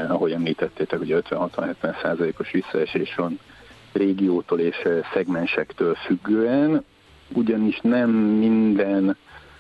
[0.08, 3.40] ahogy említettétek, ugye 50-60-70 százalékos visszaesés van
[3.94, 6.86] régiótól és szegmensektől függően,
[7.34, 9.18] ugyanis nem minden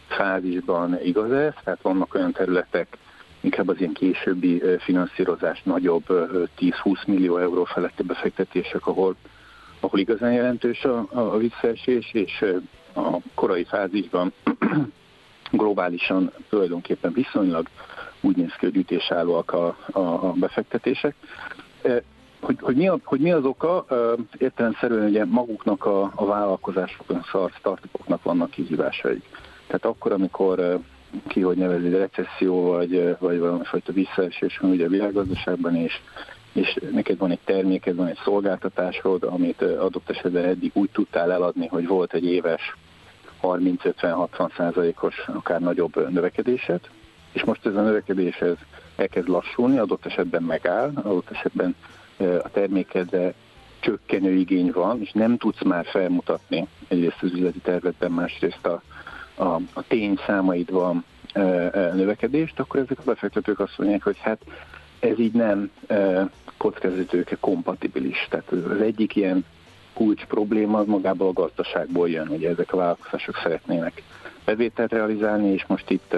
[0.08, 2.97] fázisban igaz ez, tehát vannak olyan területek,
[3.41, 6.03] inkább az ilyen későbbi finanszírozás nagyobb
[6.60, 9.16] 10-20 millió euró feletti befektetések, ahol,
[9.80, 12.45] ahol igazán jelentős a, a visszaesés, és
[12.95, 14.34] a korai fázisban
[15.51, 17.68] globálisan tulajdonképpen viszonylag
[18.22, 21.16] úgy néz ki, hogy ütésállóak a, a, a befektetések.
[22.41, 23.86] Hogy, hogy, mi a, hogy mi az oka?
[24.38, 29.24] Értelemszerűen ugye maguknak a, a vállalkozásoknak, a startupoknak vannak kihívásaik.
[29.68, 30.80] Tehát akkor, amikor
[31.28, 35.93] ki hogy nevezi, recesszió, vagy, vagy valamifajta visszaesés van ugye a világgazdaságban, és,
[36.53, 41.68] és neked van egy terméked, van egy szolgáltatásod, amit adott esetben eddig úgy tudtál eladni,
[41.68, 42.76] hogy volt egy éves
[43.41, 46.80] 30-50-60 százalékos, akár nagyobb növekedésed,
[47.32, 48.55] és most ez a növekedés ez
[48.95, 51.76] elkezd lassulni, adott esetben megáll, adott esetben
[52.18, 53.34] a termékedre
[53.80, 58.82] csökkenő igény van, és nem tudsz már felmutatni egyrészt az üzleti területben, másrészt a,
[59.38, 64.42] a, a tény számaidban e, e, növekedést, akkor ezek a befektetők azt mondják, hogy hát
[65.00, 68.28] ez így nem e, kockázatőke kompatibilis.
[68.30, 69.46] Tehát az egyik ilyen
[69.94, 74.04] kulcs probléma az magából a gazdaságból jön, hogy ezek a vállalkozások szeretnének
[74.46, 76.16] bevételt realizálni, és most itt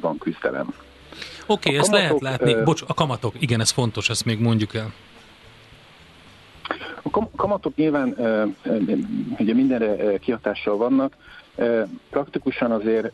[0.00, 0.74] van küzdelem.
[1.46, 2.54] Oké, okay, ezt lehet látni.
[2.64, 4.92] Bocs, a kamatok, igen, ez fontos, ezt még mondjuk el.
[7.02, 8.14] A kamatok nyilván
[9.38, 11.16] ugye mindenre kihatással vannak.
[12.10, 13.12] Praktikusan azért,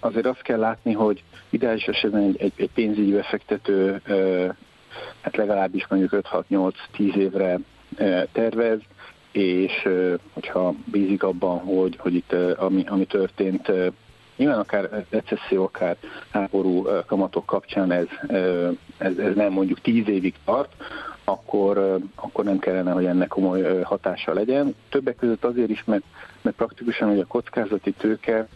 [0.00, 4.00] azért azt kell látni, hogy ideális esetben egy, egy, egy pénzügyi befektető
[5.20, 7.58] hát legalábbis mondjuk 5-6-8-10 évre
[8.32, 8.78] tervez,
[9.32, 9.88] és
[10.32, 13.72] hogyha bízik abban, hogy, hogy itt ami, ami történt,
[14.36, 15.96] nyilván akár recesszió, akár
[16.30, 18.06] háború kamatok kapcsán ez,
[18.98, 20.72] ez, ez nem mondjuk 10 évig tart,
[21.30, 24.74] akkor, akkor nem kellene, hogy ennek komoly hatása legyen.
[24.88, 26.02] Többek között azért is, mert,
[26.42, 28.48] mert praktikusan hogy a kockázati tőke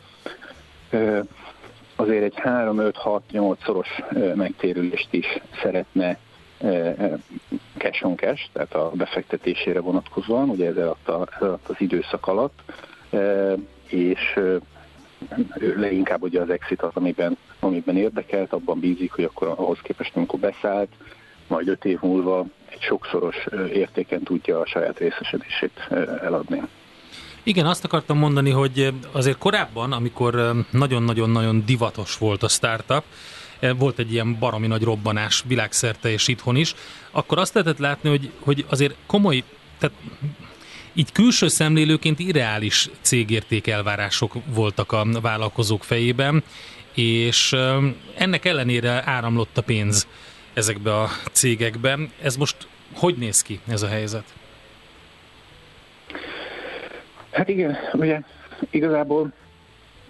[1.97, 3.89] azért egy 3-5-6-8 szoros
[4.35, 5.27] megtérülést is
[5.63, 6.19] szeretne
[7.79, 12.27] cash on cash, tehát a befektetésére vonatkozóan, ugye ez alatt, a, ez alatt az időszak
[12.27, 12.63] alatt,
[13.87, 14.41] és
[15.77, 20.39] leginkább ugye az exit az, amiben, amiben érdekelt, abban bízik, hogy akkor ahhoz képest, amikor
[20.39, 20.91] beszállt,
[21.47, 22.45] majd öt év múlva
[22.75, 23.37] egy sokszoros
[23.73, 25.89] értéken tudja a saját részesedését
[26.23, 26.63] eladni.
[27.43, 33.05] Igen, azt akartam mondani, hogy azért korábban, amikor nagyon-nagyon-nagyon divatos volt a startup,
[33.79, 36.75] volt egy ilyen baromi nagy robbanás világszerte és itthon is,
[37.11, 39.43] akkor azt lehetett látni, hogy, hogy azért komoly,
[39.79, 39.97] tehát
[40.93, 46.43] így külső szemlélőként irreális cégérték elvárások voltak a vállalkozók fejében,
[46.95, 47.57] és
[48.17, 50.07] ennek ellenére áramlott a pénz
[50.55, 51.99] ezekbe a cégekbe.
[52.23, 54.25] Ez most hogy néz ki ez a helyzet?
[57.31, 58.21] Hát igen, ugye
[58.71, 59.33] igazából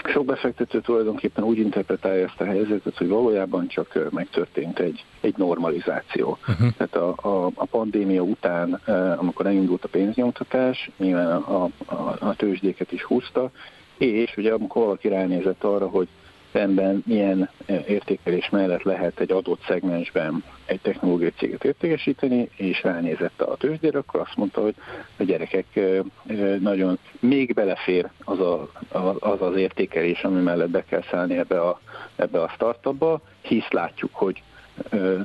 [0.04, 6.38] sok befektető tulajdonképpen úgy interpretálja ezt a helyzetet, hogy valójában csak megtörtént egy, egy normalizáció.
[6.48, 6.72] Uh-huh.
[6.76, 8.72] Tehát a, a, a pandémia után,
[9.16, 13.50] amikor elindult a pénznyomtatás, nyilván a, a, a tőzsdéket is húzta,
[13.98, 16.08] és ugye amikor valaki ránézett arra, hogy
[16.54, 23.40] szemben milyen eh, értékelés mellett lehet egy adott szegmensben egy technológiai céget értékesíteni, és ránézett
[23.40, 24.74] a tőzsdére, akkor azt mondta, hogy
[25.16, 28.70] a gyerekek eh, eh, nagyon még belefér az a,
[29.18, 31.80] az, az értékelés, ami mellett be kell szállni ebbe a,
[32.16, 34.42] ebbe a startupba, hisz látjuk, hogy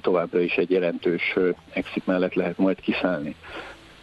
[0.02, 1.36] továbbra is egy jelentős
[1.74, 3.36] exit mellett lehet majd kiszállni.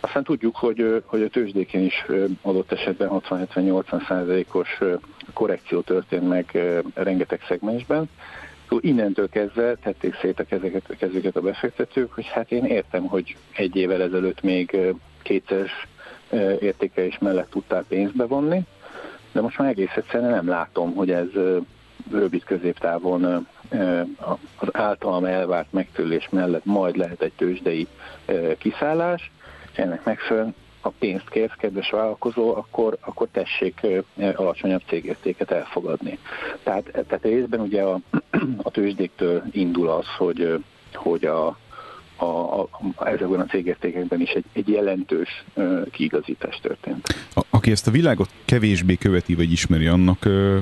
[0.06, 2.06] Aztán tudjuk, hogy, hogy a tőzsdéken is
[2.42, 4.78] adott esetben 60-70-80 százalékos
[5.32, 6.58] korrekció történt meg
[6.94, 8.08] rengeteg szegmensben.
[8.68, 13.04] Szóval innentől kezdve tették szét a kezeket, a kezüket a befektetők, hogy hát én értem,
[13.04, 14.76] hogy egy évvel ezelőtt még
[15.22, 15.86] kétszeres
[16.60, 18.60] értékelés mellett tudtál pénzt bevonni,
[19.32, 21.28] de most már egész egyszerűen nem látom, hogy ez
[22.10, 23.46] rövid középtávon
[24.58, 27.86] az általam elvárt megtörlés mellett majd lehet egy tőzsdei
[28.58, 29.30] kiszállás,
[29.78, 30.54] ennek megfelelően
[30.86, 33.86] ha pénzt kérsz, kedves vállalkozó, akkor, akkor tessék
[34.34, 36.18] alacsonyabb cégértéket elfogadni.
[36.62, 38.00] Tehát, tehát részben ugye a,
[38.62, 40.64] a tőzsdéktől indul az, hogy,
[40.94, 41.58] hogy a,
[42.16, 42.24] a,
[42.60, 42.68] a,
[43.04, 47.06] ezekben a cégértékekben is egy, egy jelentős uh, kiigazítás történt.
[47.34, 50.56] A, aki ezt a világot kevésbé követi vagy ismeri, annak uh,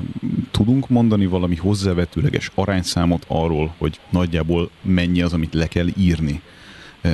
[0.51, 6.41] tudunk mondani valami hozzávetőleges arányszámot arról, hogy nagyjából mennyi az, amit le kell írni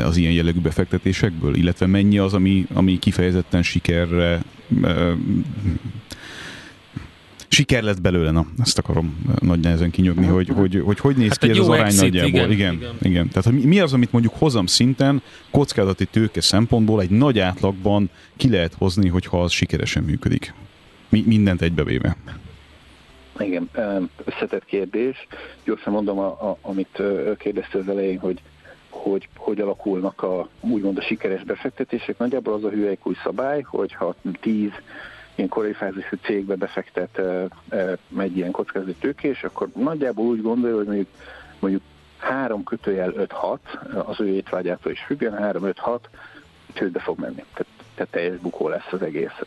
[0.03, 4.41] az ilyen jellegű befektetésekből, illetve mennyi az, ami, ami kifejezetten sikerre
[7.47, 11.37] siker lett belőle, na, ezt akarom nagy nehezen kinyögni, hogy hogy, hogy, hogy néz hát
[11.37, 12.29] ki ez az arány exit, nagyjából.
[12.29, 12.95] Igen, igen, igen.
[13.01, 13.27] igen.
[13.27, 15.21] Tehát hogy mi az, amit mondjuk hozam szinten
[15.51, 20.53] kockázati tőke szempontból egy nagy átlagban ki lehet hozni, hogyha az sikeresen működik.
[21.09, 22.17] Mi, mindent egybevéve.
[23.39, 23.69] Igen,
[24.25, 25.27] összetett kérdés.
[25.65, 27.01] Gyorsan mondom, a, a, amit
[27.37, 28.41] kérdezte az elején, hogy
[28.91, 32.17] hogy hogy alakulnak a úgymond a sikeres befektetések.
[32.17, 34.69] Nagyjából az a hüvelykúj szabály, hogy ha 10
[35.35, 37.17] ilyen korai fázisú cégbe befektet
[37.69, 41.07] e, egy ilyen kockázati tőkés, akkor nagyjából úgy gondolja, hogy mondjuk,
[41.59, 41.81] mondjuk
[42.17, 43.57] 3 kötőjel 5-6,
[44.05, 45.99] az ő étvágyától is függően, 3-5-6
[46.73, 47.43] csődbe fog menni.
[47.53, 49.41] Tehát, tehát teljes bukó lesz az egész.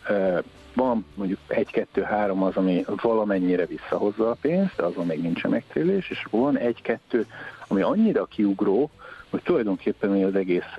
[0.74, 6.26] Van mondjuk 1-2-3 az, ami valamennyire visszahozza a pénzt, de azon még nincsen megtérülés, és
[6.30, 7.24] van 1-2,
[7.68, 8.90] ami annyira kiugró,
[9.35, 10.78] hogy tulajdonképpen az egész,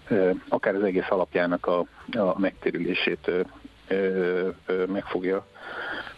[0.49, 1.80] akár az egész alapjának a,
[2.12, 3.32] a megtérülését
[4.88, 5.45] megfogja,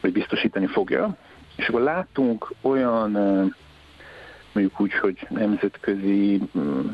[0.02, 1.18] vagy biztosítani fogja.
[1.56, 3.12] És akkor látunk olyan
[4.52, 6.42] mondjuk úgy, hogy nemzetközi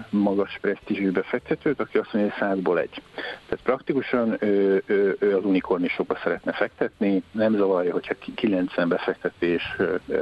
[0.10, 3.02] magas presztízsű befektetőt, aki azt mondja, hogy százból egy.
[3.48, 9.76] Tehát praktikusan ő, ő, ő az unikornisokba szeretne fektetni, nem zavarja, hogyha 90 befektetés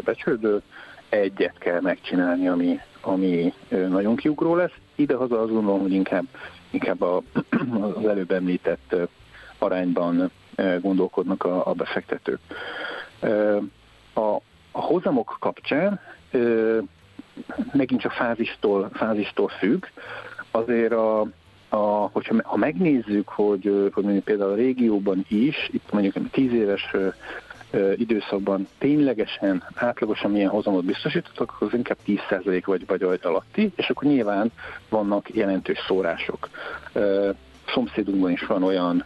[0.04, 0.62] becsődő,
[1.12, 4.74] egyet kell megcsinálni, ami, ami nagyon kiugró lesz.
[5.02, 6.26] Idehaza azt gondolom, hogy inkább,
[6.70, 7.22] inkább a,
[7.98, 8.96] az előbb említett
[9.58, 10.32] arányban
[10.82, 12.40] gondolkodnak a, a befektetők.
[14.14, 14.36] A,
[14.72, 16.00] a hozamok kapcsán
[17.74, 19.86] megint csak fázistól, fázistól függ,
[20.52, 21.20] azért a,
[21.70, 26.96] a, hogyha ha megnézzük, hogy, hogy mondjuk például a régióban is, itt mondjuk 10 éves
[27.96, 34.52] időszakban ténylegesen, átlagosan milyen hozamot biztosítottak, az inkább 10% vagy, vagy alatti, és akkor nyilván
[34.90, 36.50] vannak jelentős szórások.
[37.68, 39.04] Szomszédunkban is van olyan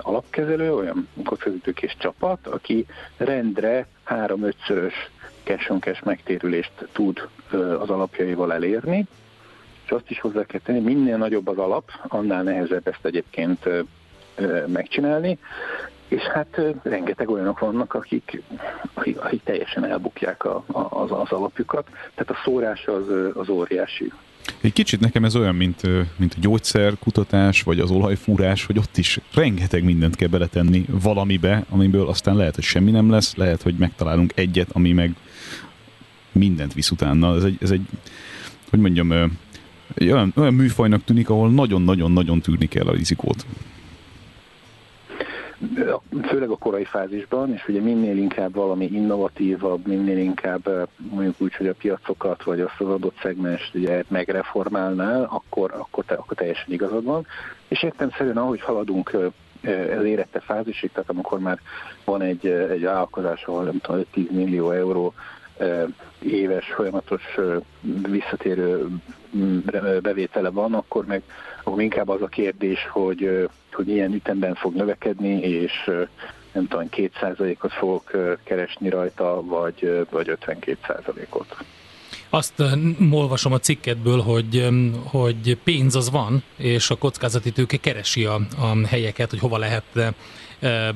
[0.00, 4.94] alapkezelő, olyan kockázatőkés csapat, aki rendre 3-5-szörös
[5.44, 9.06] cash on cash megtérülést tud az alapjaival elérni,
[9.84, 13.68] és azt is hozzá kell tenni, minél nagyobb az alap, annál nehezebb ezt egyébként
[14.66, 15.38] megcsinálni,
[16.08, 18.42] és hát rengeteg olyanok vannak, akik,
[18.94, 24.12] akik, akik teljesen elbukják a, a, az, az alapjukat, tehát a szórás az, az óriási.
[24.60, 25.82] Egy kicsit nekem ez olyan, mint,
[26.16, 32.08] mint a gyógyszerkutatás, vagy az olajfúrás, hogy ott is rengeteg mindent kell beletenni valamibe, amiből
[32.08, 35.14] aztán lehet, hogy semmi nem lesz, lehet, hogy megtalálunk egyet, ami meg
[36.32, 37.36] mindent visz utána.
[37.36, 37.82] Ez egy, ez egy
[38.70, 39.10] hogy mondjam,
[40.00, 43.46] olyan, olyan műfajnak tűnik, ahol nagyon-nagyon-nagyon tűrni kell a rizikót
[46.22, 51.66] főleg a korai fázisban, és ugye minél inkább valami innovatívabb, minél inkább mondjuk úgy, hogy
[51.66, 57.04] a piacokat vagy azt az adott szegmest ugye megreformálnál, akkor, akkor, te, akkor teljesen igazad
[57.04, 57.26] van.
[57.68, 59.14] És értem ahogy haladunk
[59.98, 61.58] az érette fázisig, tehát amikor már
[62.04, 65.14] van egy, egy vállalkozás, ahol nem tudom, 10 millió euró
[66.20, 67.22] éves folyamatos
[68.08, 68.86] visszatérő
[70.02, 71.22] bevétele van, akkor meg
[71.68, 75.72] akkor inkább az a kérdés, hogy, hogy milyen ütemben fog növekedni, és
[76.52, 78.10] nem tudom, 2%-ot fogok
[78.44, 81.56] keresni rajta, vagy, vagy 52%-ot.
[82.30, 82.62] Azt
[83.10, 84.68] olvasom a cikketből, hogy,
[85.04, 90.14] hogy pénz az van, és a kockázati tőke keresi a, a helyeket, hogy hova lehet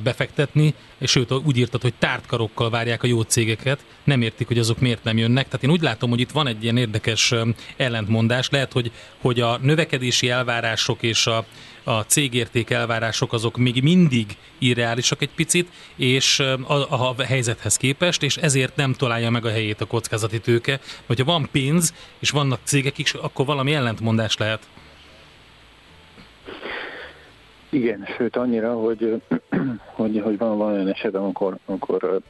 [0.03, 4.79] befektetni, és sőt úgy írtad, hogy tártkarokkal várják a jó cégeket, nem értik, hogy azok
[4.79, 5.45] miért nem jönnek.
[5.45, 7.35] Tehát én úgy látom, hogy itt van egy ilyen érdekes
[7.77, 8.49] ellentmondás.
[8.51, 8.91] Lehet, hogy,
[9.21, 11.45] hogy a növekedési elvárások és a,
[11.85, 18.23] a cégérték elvárások azok még mindig irreálisak egy picit, és a, a, a helyzethez képest,
[18.23, 20.81] és ezért nem találja meg a helyét a kockázati tőke.
[21.07, 24.69] Hogyha van pénz, és vannak cégek is, akkor valami ellentmondás lehet.
[27.73, 29.23] Igen, sőt annyira, hogy,
[30.01, 32.21] hogy, hogy van, van olyan eset, amikor, amikor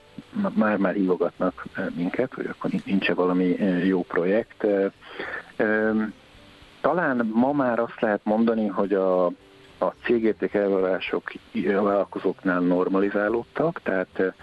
[0.54, 1.64] már-már hívogatnak
[1.96, 3.44] minket, hogy akkor nincs-e valami
[3.84, 4.66] jó projekt.
[6.80, 9.26] Talán ma már azt lehet mondani, hogy a,
[9.78, 11.32] a cégérték elvárások
[11.64, 14.34] vállalkozóknál normalizálódtak, tehát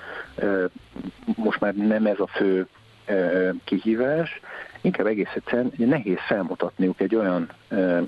[1.36, 2.68] most már nem ez a fő
[3.64, 4.40] kihívás,
[4.82, 7.50] inkább egész egyszerűen nehéz felmutatniuk egy olyan,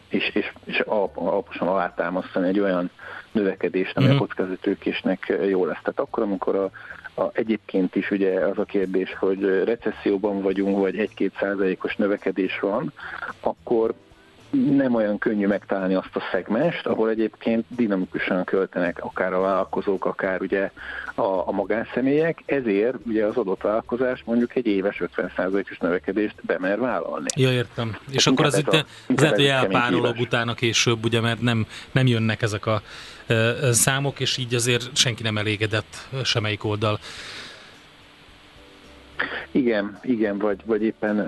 [0.09, 0.79] és, és, és
[1.13, 2.89] alaposan alátámasztani egy olyan
[3.31, 4.21] növekedést, ami uh-huh.
[4.21, 4.33] a mhm.
[4.33, 5.81] kockázatőkésnek jó lesz.
[5.83, 6.71] Tehát akkor, amikor a,
[7.21, 12.93] a, egyébként is ugye az a kérdés, hogy recesszióban vagyunk, vagy egy-két százalékos növekedés van,
[13.39, 13.93] akkor
[14.51, 20.41] nem olyan könnyű megtalálni azt a szegmest, ahol egyébként dinamikusan költenek akár a vállalkozók, akár
[20.41, 20.71] ugye
[21.15, 27.27] a, a magánszemélyek, ezért ugye az adott vállalkozás mondjuk egy éves 50%-os növekedést bemer vállalni.
[27.35, 27.91] Ja, értem.
[27.91, 32.07] Hát És akkor az itt a, lehet, hogy elpárolog utána később, ugye, mert nem, nem
[32.07, 32.81] jönnek ezek a
[33.71, 36.99] számok, és így azért senki nem elégedett semmelyik oldal.
[39.51, 41.19] Igen, igen, vagy, vagy éppen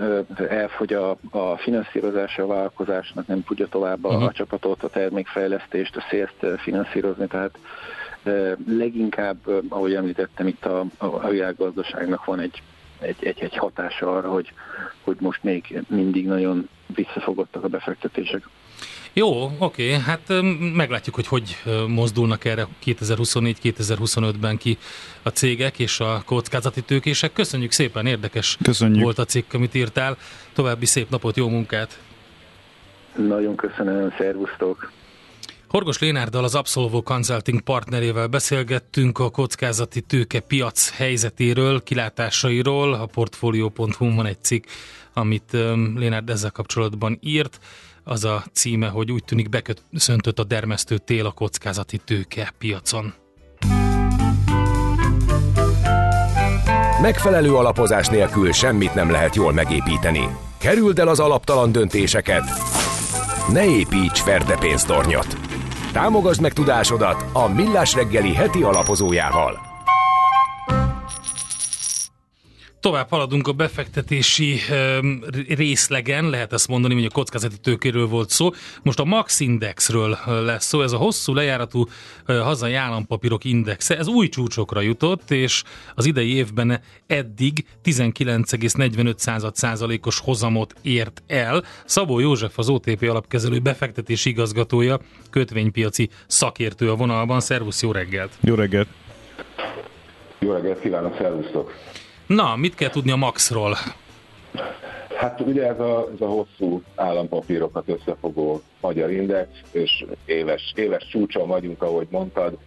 [0.50, 4.24] elfogy a, a finanszírozása a vállalkozásnak, nem tudja tovább a, uh-huh.
[4.24, 7.58] a csapatot, a termékfejlesztést, a szélzt finanszírozni, tehát
[8.68, 9.38] leginkább,
[9.70, 12.62] ahogy említettem, itt a, a világgazdaságnak van egy,
[13.00, 14.54] egy, egy, egy hatása arra, hogy,
[15.04, 18.48] hogy most még mindig nagyon visszafogottak a befektetések.
[19.16, 20.34] Jó, oké, hát
[20.74, 21.57] meglátjuk, hogy hogy
[21.88, 24.78] mozdulnak erre 2024-2025-ben ki
[25.24, 27.34] a cégek és a kockázati tőkések.
[27.34, 29.03] Köszönjük szépen, érdekes Köszönjük.
[29.03, 30.18] volt a cikk, amit írtál.
[30.53, 31.99] További szép napot, jó munkát!
[33.16, 34.91] Nagyon köszönöm, szervusztok!
[35.68, 42.93] Horgos Lénárdal az Absolvo Consulting partnerével beszélgettünk a kockázati tőke piac helyzetéről, kilátásairól.
[42.93, 44.66] A Portfolio.hu van egy cikk,
[45.14, 45.51] amit
[45.95, 47.59] Lénárd ezzel kapcsolatban írt
[48.04, 53.14] az a címe, hogy úgy tűnik beköszöntött a dermesztő tél a kockázati tőke piacon.
[57.01, 60.28] Megfelelő alapozás nélkül semmit nem lehet jól megépíteni.
[60.58, 62.43] Kerüld el az alaptalan döntéseket.
[63.51, 65.38] Ne építs ferde pénztornyot.
[65.91, 69.72] Támogasd meg tudásodat a Millás reggeli heti alapozójával.
[72.84, 74.59] Tovább haladunk a befektetési
[75.47, 78.49] részlegen, lehet ezt mondani, hogy a kockázati tőkéről volt szó.
[78.81, 81.86] Most a Max Indexről lesz szó, ez a hosszú lejáratú
[82.25, 85.63] hazai állampapírok indexe, ez új csúcsokra jutott, és
[85.95, 91.63] az idei évben eddig 19,45 százalékos hozamot ért el.
[91.86, 97.39] Szabó József, az OTP alapkezelő befektetési igazgatója, kötvénypiaci szakértő a vonalban.
[97.39, 98.31] Szervusz, jó reggelt!
[98.41, 98.88] Jó reggelt!
[100.39, 101.71] Jó reggelt kívánok, szervusztok!
[102.28, 103.76] Na, mit kell tudni a Maxról?
[105.15, 111.47] Hát ugye ez a, ez a hosszú állampapírokat összefogó magyar index, és éves, éves csúcson
[111.47, 112.57] vagyunk, ahogy mondtad.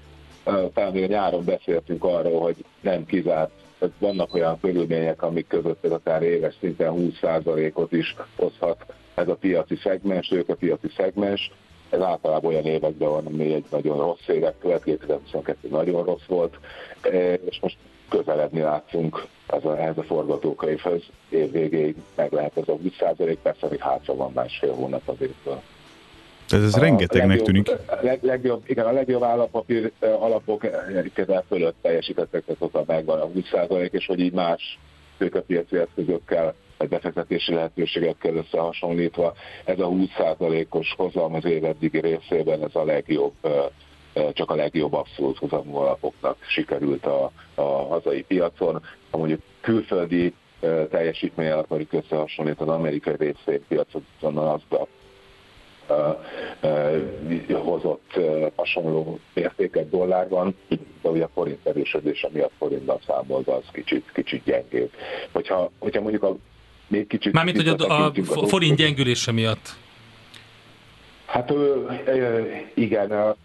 [0.45, 5.91] Talán még nyáron beszéltünk arról, hogy nem kizárt, hogy vannak olyan körülmények, amik között ez
[5.91, 8.85] akár éves szinten 20%-ot is hozhat
[9.15, 11.51] ez a piaci szegmens, ők a piaci szegmens.
[11.91, 16.59] Ez általában olyan években van, ami egy nagyon rossz évek követ, 2022 nagyon rossz volt,
[17.51, 17.77] és most
[18.09, 21.03] közeledni látszunk ez a, ehhez a forgatókönyvhöz.
[21.29, 22.93] Év végéig meg lehet ez a 20
[23.43, 25.61] persze még hátra van másfél hónap az évből.
[26.49, 27.71] Ez, ez a rengetegnek tűnik.
[28.01, 30.65] Leg, legjobb, igen, a legjobb állapapír alapok
[30.97, 34.79] egyébként fölött teljesítettek, tehát ott megvan a 20% és hogy így más
[35.19, 39.35] tőkepiaci eszközökkel vagy befektetési lehetőségekkel összehasonlítva,
[39.65, 43.35] ez a 20%-os hozam az év eddigi részében ez a legjobb
[44.33, 48.83] csak a legjobb abszolút hozamú alapoknak sikerült a, a hazai piacon.
[49.11, 50.35] Ha mondjuk külföldi
[50.91, 54.87] teljesítménnyel akarjuk összehasonlítani az amerikai részvénypiacon, az a
[57.57, 58.21] hozott
[58.57, 60.57] hasonló értéket dollárban,
[61.03, 64.91] de ugye a forint erősödése miatt forintban számolva az kicsit, kicsit gyengébb.
[65.33, 66.37] Hogyha, hogyha mondjuk a
[66.89, 67.33] még kicsit...
[67.33, 69.77] Mármint, hogy a, a, a forint gyengülése miatt.
[71.27, 71.53] Hát
[72.75, 73.37] igen,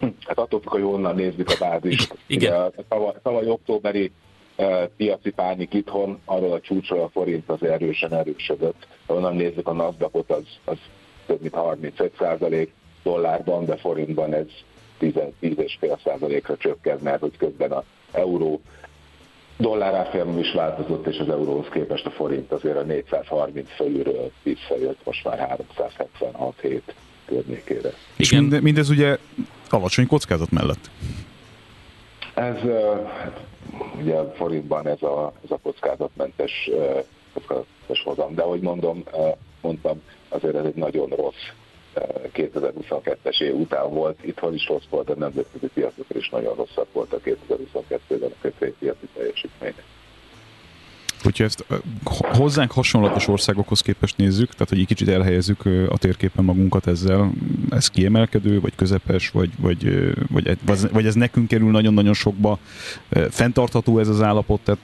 [0.00, 2.14] Hát attól függ, hogy onnan nézzük a bázist.
[2.26, 2.60] Igen.
[2.60, 4.12] a tavaly, tavaly októberi
[4.56, 8.86] uh, piaci pánik itthon, arról a csúcsról a forint az erősen erősödött.
[9.06, 10.76] Onnan nézzük a nasdaq az, az
[11.26, 12.72] több mint 35 százalék
[13.02, 14.46] dollárban, de forintban ez
[15.00, 18.60] 10,5 százalékra csökkent, mert hogy közben a euró
[19.56, 25.24] dollár is változott, és az euróhoz képest a forint azért a 430 fölülről visszajött, most
[25.24, 26.94] már 376 hét
[27.26, 27.92] környékére.
[28.16, 29.18] És minde, mindez ugye
[29.68, 30.90] alacsony kockázat mellett.
[32.34, 32.56] Ez
[33.06, 33.40] hát,
[34.00, 36.70] ugye forintban ez a, ez a kockázatmentes,
[37.32, 39.04] kockázatos hozam, de ahogy mondom,
[39.60, 41.50] mondtam, azért ez egy nagyon rossz
[42.34, 47.12] 2022-es év után volt, itthon is rossz volt, a nemzetközi piacokon is nagyon rosszak volt
[47.12, 49.74] a 2022-ben a kötvénypiaci teljesítmény
[51.22, 51.64] hogyha ezt
[52.08, 57.30] hozzánk hasonlatos országokhoz képest nézzük, tehát hogy egy kicsit elhelyezzük a térképen magunkat ezzel,
[57.70, 60.58] ez kiemelkedő, vagy közepes, vagy, vagy, vagy,
[60.92, 62.58] vagy ez nekünk kerül nagyon-nagyon sokba,
[63.30, 64.80] fenntartható ez az állapot, tehát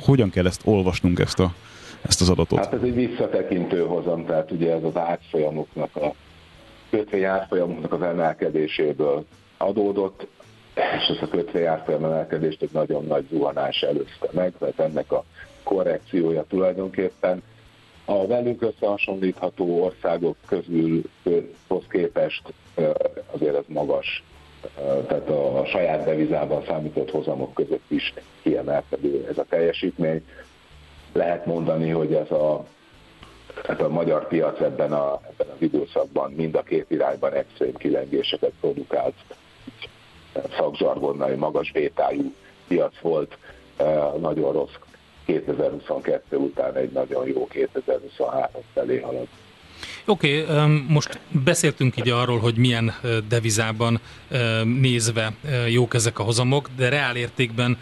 [0.00, 1.54] hogyan kell ezt olvasnunk, ezt, a,
[2.02, 2.58] ezt az adatot?
[2.58, 6.14] Hát ez egy visszatekintő hozam, tehát ugye ez az átfolyamoknak, a
[6.90, 9.24] kötvény átfolyamoknak az emelkedéséből
[9.56, 10.26] adódott,
[10.74, 15.24] és ez a kötvény árfolyam emelkedést egy nagyon nagy zuhanás előzte meg, mert ennek a
[15.62, 17.42] korrekciója tulajdonképpen
[18.04, 21.02] a velünk összehasonlítható országok közül
[21.92, 22.42] képest
[23.30, 24.22] azért ez magas,
[25.06, 30.26] tehát a saját devizában számított hozamok között is kiemelkedő ez a teljesítmény.
[31.12, 32.64] Lehet mondani, hogy ez a,
[33.68, 38.52] ez a magyar piac ebben, a, ebben az időszakban mind a két irányban extrém kilengéseket
[38.60, 39.14] produkált
[40.56, 42.34] szakzsargonnal, magas bétájú
[42.68, 43.38] piac volt,
[44.20, 44.74] nagyon rossz
[45.24, 49.28] 2022 után egy nagyon jó 2023 felé halad.
[50.04, 52.94] Oké, okay, most beszéltünk így arról, hogy milyen
[53.28, 54.00] devizában
[54.64, 55.32] nézve
[55.68, 57.78] jók ezek a hozamok, de reál értékben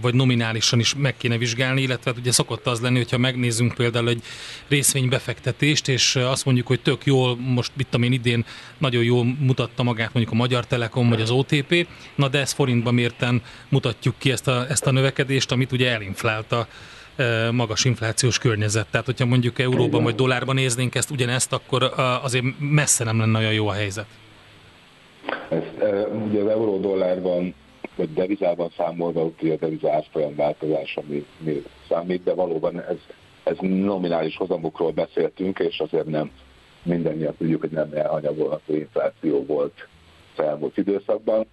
[0.00, 4.08] vagy nominálisan is meg kéne vizsgálni, illetve hát ugye szokott az lenni, hogyha megnézzünk például
[4.08, 4.22] egy
[4.68, 8.44] részvénybefektetést, és azt mondjuk, hogy tök jól, most mit tudom én idén
[8.78, 12.94] nagyon jól mutatta magát mondjuk a Magyar Telekom vagy az OTP, na de ezt forintban
[12.94, 16.68] mérten mutatjuk ki ezt a, ezt a növekedést, amit ugye elinflálta
[17.52, 18.86] magas inflációs környezet.
[18.90, 21.92] Tehát, hogyha mondjuk euróban vagy dollárban néznénk ezt ugyanezt, akkor
[22.22, 24.06] azért messze nem lenne olyan jó a helyzet.
[25.48, 25.62] Ez,
[26.28, 27.54] ugye az euró-dollárban
[27.96, 32.96] vagy devizában számolva, ugye a deviza árfolyam változás, ami még számít, de valóban ez,
[33.44, 36.30] ez nominális hozamokról beszéltünk, és azért nem
[36.82, 39.88] mindannyian tudjuk, hogy nem elhanyagolható infláció volt
[40.36, 41.46] az elmúlt időszakban.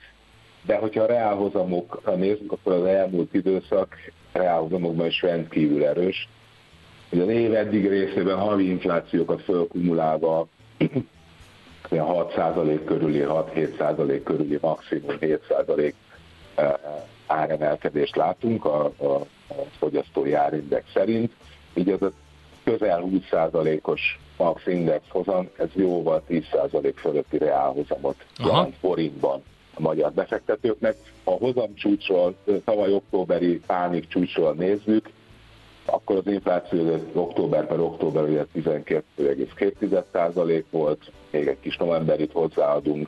[0.66, 3.96] De hogyha a reálhozamokra nézzük, akkor az elmúlt időszak
[4.40, 6.28] reálhozamokban is rendkívül erős.
[7.12, 10.48] Ugye az év eddig részében havi inflációkat fölkumulálva
[11.90, 15.94] 6% körüli, 6-7% körüli, maximum 7%
[17.28, 19.06] áremelkedést látunk a, a,
[19.48, 21.32] a fogyasztói árindex szerint,
[21.74, 22.12] így az a
[22.64, 29.44] közel 20%-os max index hozam, ez jóval 10% fölötti reálhozamot jelent forintban
[29.80, 30.96] a magyar befektetőknek.
[31.24, 35.10] Ha a hozam csúcsról, tavaly októberi pánik csúcsról nézzük,
[35.86, 43.08] akkor az infláció október per október ugye 12,2% volt, még egy kis novemberit hozzáadunk,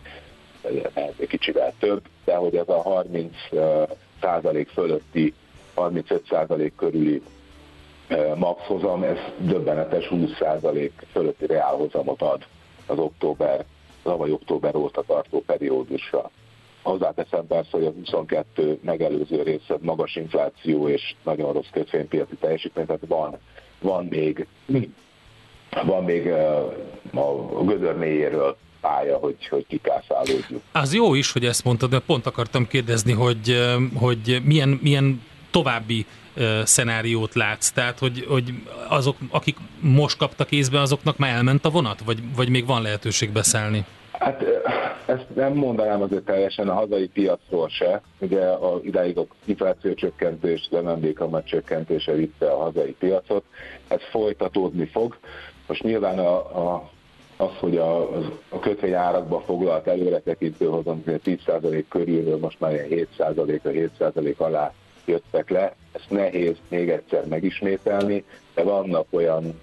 [1.17, 3.35] egy kicsivel több, de hogy ez a 30
[4.21, 5.33] százalék fölötti,
[5.73, 7.21] 35 százalék körüli
[8.35, 12.45] maxhozam, ez döbbenetes 20 százalék fölötti reálhozamot ad
[12.85, 13.65] az október,
[14.03, 16.31] tavaly október óta tartó periódusra.
[16.81, 23.01] Hozzáteszem persze, hogy a 22 megelőző része magas infláció és nagyon rossz kötvénypiaci teljesítmény, tehát
[23.07, 23.37] van,
[23.79, 24.47] van még,
[25.85, 26.27] van még
[27.13, 30.61] a gödör mélyéről pálya, hogy, hogy kikászálódjuk.
[30.71, 35.21] Az jó is, hogy ezt mondtad, mert pont akartam kérdezni, hogy, hogy milyen, milyen
[35.51, 36.05] további
[36.63, 37.71] szenáriót látsz?
[37.71, 38.53] Tehát, hogy, hogy
[38.87, 42.01] azok, akik most kaptak észbe, azoknak már elment a vonat?
[42.05, 43.85] Vagy, vagy még van lehetőség beszállni?
[44.21, 44.43] Hát
[45.05, 48.01] ezt nem mondanám azért teljesen a hazai piacról se.
[48.19, 53.43] Ugye a, idáig a infláció csökkentés, az MNB kamat csökkentése vitte a hazai piacot.
[53.87, 55.17] Ez folytatódni fog.
[55.67, 56.89] Most nyilván a, a
[57.37, 58.17] az, hogy a,
[58.49, 64.73] a kötvényárakba foglalt előretekintő hozam 10% körülről most már ilyen 7%-a 7% alá
[65.05, 65.75] jöttek le.
[65.91, 69.59] Ezt nehéz még egyszer megismételni, de vannak olyan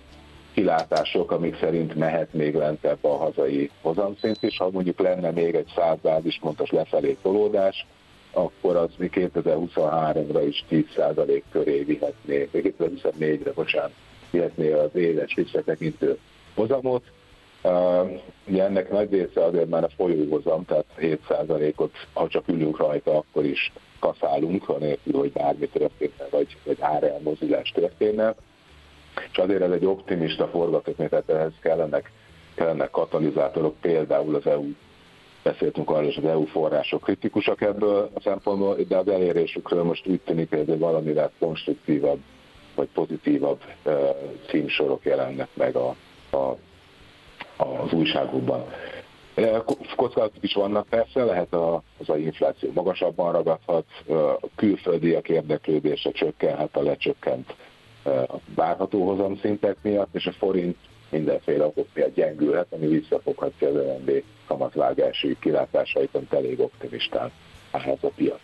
[0.58, 4.56] kilátások, amik szerint mehet még lentebb a hazai hozamszint is.
[4.56, 7.86] Ha mondjuk lenne még egy 100 bázispontos lefelé tolódás,
[8.32, 13.92] akkor az mi 2023-ra is 10% köré vihetné, 2024-re, bocsánat,
[14.30, 16.18] vihetné az éves visszatekintő
[16.54, 17.02] hozamot.
[17.62, 18.10] Uh,
[18.46, 23.44] ugye ennek nagy része azért már a folyóhozam, tehát 7%-ot, ha csak ülünk rajta, akkor
[23.44, 28.34] is kaszálunk, anélkül, hogy bármi történne, vagy, vagy árelmozulás történne.
[29.30, 32.12] És azért ez egy optimista forgatókönyv, tehát ehhez kellenek,
[32.54, 34.64] kellenek katalizátorok, például az EU
[35.42, 40.20] beszéltünk arról, hogy az EU források kritikusak ebből a szempontból, de az elérésükről most úgy
[40.20, 42.18] tűnik, hogy valamivel konstruktívabb
[42.74, 43.92] vagy pozitívabb uh,
[44.48, 45.96] címsorok jelennek meg a,
[46.30, 46.56] a,
[47.56, 48.64] az újságokban.
[49.96, 56.76] Kockázatok is vannak persze, lehet a, az a infláció magasabban ragadhat, a külföldiek érdeklődése csökkenhet
[56.76, 57.54] a lecsökkent
[58.54, 60.76] várható hozamszintek miatt, és a forint
[61.10, 67.30] mindenféle okok miatt gyengülhet, ami visszafoghatja az RMB kamatvágási kilátásait, amit elég optimistán
[67.70, 68.40] ehhez a piac.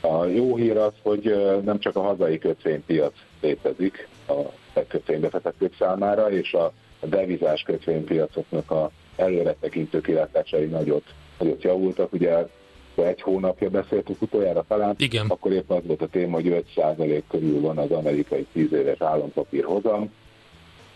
[0.00, 4.34] A jó hír az, hogy nem csak a hazai kötvénypiac létezik a
[4.88, 11.04] kötvénybefektetők számára, és a devizás kötvénypiacoknak a előre tekintő kilátásai nagyot,
[11.38, 12.12] nagyot javultak.
[12.12, 12.46] Ugye
[13.06, 15.26] egy hónapja beszéltük utoljára talán, Igen.
[15.28, 19.64] akkor éppen az volt a téma, hogy 5% körül van az amerikai 10 éves állampapír
[19.64, 20.10] hozam.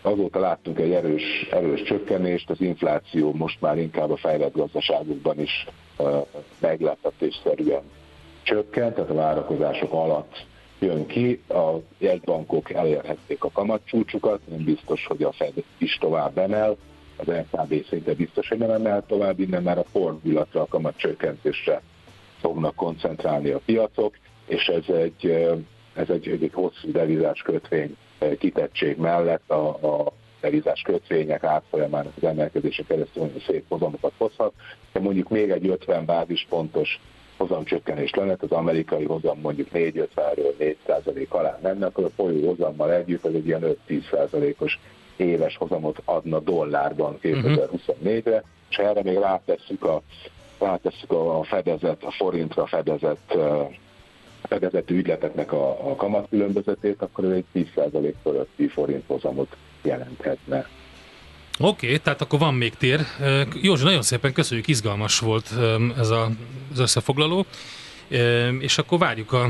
[0.01, 5.67] Azóta láttunk egy erős, erős csökkenést, az infláció most már inkább a fejlett gazdaságokban is
[5.97, 6.25] uh,
[6.59, 7.81] meglepetésszerűen
[8.43, 10.45] csökkent, tehát a várakozások alatt
[10.79, 16.77] jön ki, a jegybankok elérhették a kamatcsúcsukat, nem biztos, hogy a Fed is tovább emel,
[17.15, 21.81] az LKB szinte biztos, hogy nem emel tovább, innen már a fordulatra, a kamat csökkentésre
[22.45, 24.17] fognak koncentrálni a piacok,
[24.47, 25.25] és ez egy,
[25.93, 27.97] ez egy, egy hosszú devizás kötvény
[28.37, 34.53] kitettség mellett a, a devizás kötvények átfolyamának az emelkedése keresztül nagyon szép hozamokat hozhat.
[34.93, 36.99] De mondjuk még egy 50 bázispontos
[37.37, 43.25] hozamcsökkenés lenne, az amerikai hozam mondjuk 4-50-ről 4% alá menne, akkor a folyó hozammal együtt
[43.25, 44.79] az egy ilyen 5-10%-os
[45.17, 50.01] éves hozamot adna dollárban 2024-re, és erre még rátesszük a,
[50.65, 53.37] rátesszük a fedezet, a forintra fedezett
[54.47, 60.67] fedezett ügyleteknek a, a kamatkülönbözetét, akkor ez egy 10% fölötti forint hozamot jelenthetne.
[61.59, 62.99] Oké, okay, tehát akkor van még tér.
[63.61, 65.49] Józsi, nagyon szépen köszönjük, izgalmas volt
[65.97, 66.29] ez a,
[66.71, 67.45] az összefoglaló,
[68.59, 69.49] és akkor várjuk a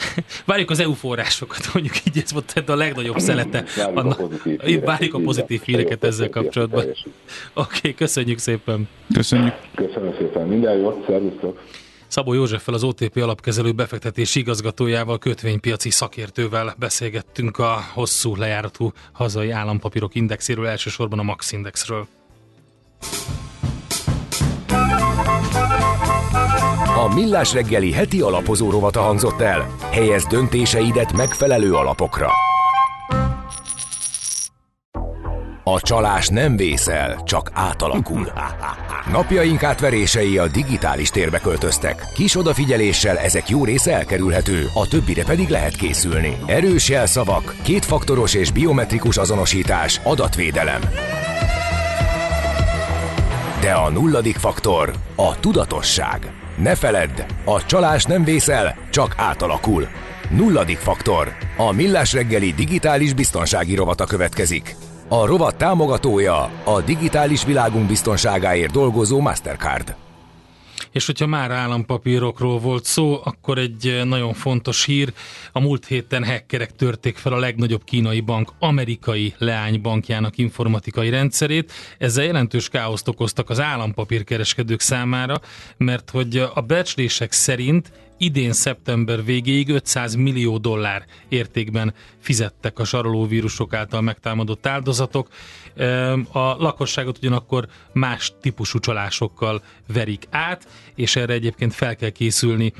[0.46, 3.64] Várjuk az EU forrásokat, mondjuk így ez volt a legnagyobb szelete.
[3.76, 6.84] Várjuk annak, a pozitív híreket, várjuk a pozitív híreket ezzel kapcsolatban.
[6.84, 6.98] Oké,
[7.54, 8.88] okay, köszönjük szépen.
[9.14, 9.54] Köszönjük.
[9.74, 11.60] Köszönöm szépen, minden jót, szervusztok.
[12.06, 20.14] Szabó Józseffel, az OTP alapkezelő befektetési igazgatójával, kötvénypiaci szakértővel beszélgettünk a hosszú lejáratú hazai állampapírok
[20.14, 22.06] indexéről, elsősorban a Max Indexről.
[27.02, 29.66] A Millás reggeli heti alapozó rovata hangzott el.
[29.90, 32.30] Helyez döntéseidet megfelelő alapokra.
[35.64, 38.32] A csalás nem vészel, csak átalakul.
[39.12, 42.06] Napjaink átverései a digitális térbe költöztek.
[42.14, 46.36] Kis odafigyeléssel ezek jó része elkerülhető, a többire pedig lehet készülni.
[46.46, 50.80] Erős jelszavak, kétfaktoros és biometrikus azonosítás, adatvédelem.
[53.60, 56.41] De a nulladik faktor a tudatosság.
[56.62, 59.88] Ne feledd, a csalás nem vészel, csak átalakul.
[60.30, 61.32] Nulladik faktor.
[61.56, 64.76] A Millás reggeli digitális biztonsági rovata következik.
[65.08, 69.94] A rovat támogatója a digitális világunk biztonságáért dolgozó Mastercard.
[70.92, 75.12] És hogyha már állampapírokról volt szó, akkor egy nagyon fontos hír.
[75.52, 81.72] A múlt héten hackerek törték fel a legnagyobb kínai bank amerikai leánybankjának informatikai rendszerét.
[81.98, 85.40] Ezzel jelentős káoszt okoztak az állampapírkereskedők számára,
[85.76, 87.92] mert hogy a becslések szerint
[88.22, 95.28] idén szeptember végéig 500 millió dollár értékben fizettek a sarolóvírusok által megtámadott áldozatok.
[96.32, 99.62] A lakosságot ugyanakkor más típusú csalásokkal
[99.92, 102.72] verik át, és erre egyébként fel kell készülni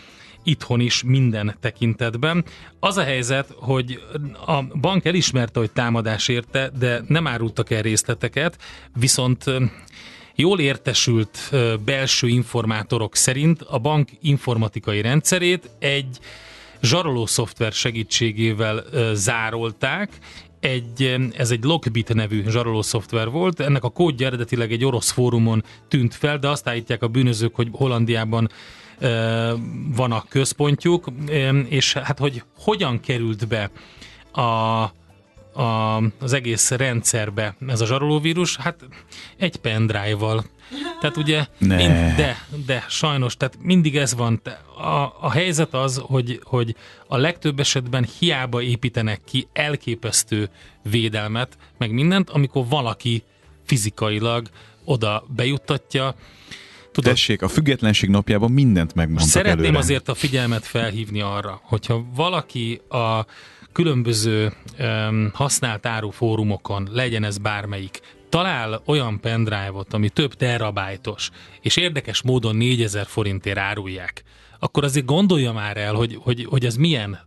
[0.45, 2.45] itthon is minden tekintetben.
[2.81, 4.03] Az a helyzet, hogy
[4.47, 8.59] a bank elismerte, hogy támadás érte, de nem árultak el részleteket,
[8.95, 9.45] viszont
[10.35, 11.53] jól értesült
[11.85, 16.19] belső informátorok szerint a bank informatikai rendszerét egy
[16.83, 20.11] zsaroló szoftver segítségével zárolták,
[20.61, 25.65] egy, ez egy Lockbit nevű zsaroló szoftver volt, ennek a kódja eredetileg egy orosz fórumon
[25.89, 28.49] tűnt fel, de azt állítják a bűnözők, hogy Hollandiában
[29.95, 31.07] van a központjuk,
[31.69, 33.71] és hát hogy hogyan került be
[34.43, 34.87] a
[35.53, 38.85] a, az egész rendszerbe ez a zsarolóvírus, hát
[39.37, 40.45] egy pendrive-val.
[41.01, 41.77] Tehát ugye, ne.
[41.77, 44.41] mind, de, de sajnos, tehát mindig ez van.
[44.77, 46.77] A, a helyzet az, hogy, hogy
[47.07, 50.51] a legtöbb esetben hiába építenek ki elképesztő
[50.83, 53.23] védelmet, meg mindent, amikor valaki
[53.67, 54.49] fizikailag
[54.85, 56.15] oda bejuttatja,
[56.93, 59.79] Tudod, Tessék, a függetlenség napjában mindent megmondtak Szeretném előre.
[59.79, 63.27] azért a figyelmet felhívni arra, hogyha valaki a
[63.73, 71.31] különböző um, használt áru fórumokon, legyen ez bármelyik, talál olyan pendrive-ot, ami több terabájtos,
[71.61, 74.23] és érdekes módon 4000 forintért árulják,
[74.59, 77.19] akkor azért gondolja már el, hogy, hogy, hogy ez milyen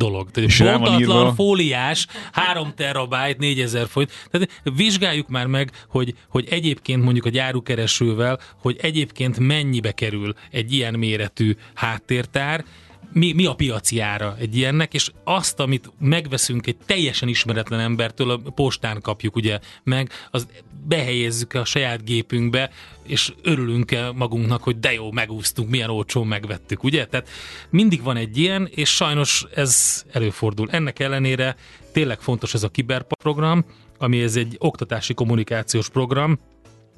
[0.00, 0.30] dolog.
[0.30, 4.12] Tehát bontatlan fóliás, 3 terabájt, 4000 forint.
[4.30, 10.72] Tehát vizsgáljuk már meg, hogy, hogy egyébként mondjuk a gyárukeresővel, hogy egyébként mennyibe kerül egy
[10.72, 12.64] ilyen méretű háttértár,
[13.12, 18.30] mi, mi a piaci ára egy ilyennek, és azt, amit megveszünk egy teljesen ismeretlen embertől,
[18.30, 20.46] a postán kapjuk ugye meg, az
[20.86, 22.70] behelyezzük a saját gépünkbe,
[23.02, 27.06] és örülünk-e magunknak, hogy de jó, megúsztunk, milyen olcsón megvettük, ugye?
[27.06, 27.28] Tehát
[27.70, 30.70] mindig van egy ilyen, és sajnos ez előfordul.
[30.70, 31.56] Ennek ellenére
[31.92, 33.64] tényleg fontos ez a kiberprogram,
[33.98, 36.38] ami ez egy oktatási kommunikációs program,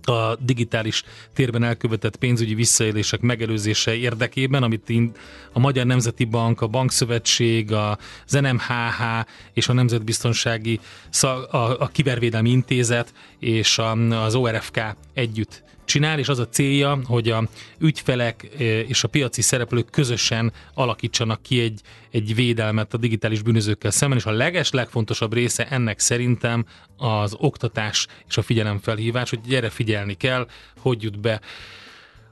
[0.07, 1.03] a digitális
[1.35, 4.93] térben elkövetett pénzügyi visszaélések megelőzése érdekében, amit
[5.53, 9.03] a Magyar Nemzeti Bank, a Bankszövetség, az NMHH
[9.53, 10.81] és a Nemzetbiztonsági
[11.21, 13.81] a, a Kibervédelmi Intézet és
[14.11, 14.81] az ORFK
[15.15, 15.63] együtt
[15.93, 21.43] csinál, és az a célja, hogy a ügyfelek e, és a piaci szereplők közösen alakítsanak
[21.43, 21.81] ki egy,
[22.11, 26.67] egy védelmet a digitális bűnözőkkel szemben, és a leges, legfontosabb része ennek szerintem
[26.97, 30.47] az oktatás és a figyelemfelhívás, hogy gyere figyelni kell,
[30.79, 31.41] hogy jut be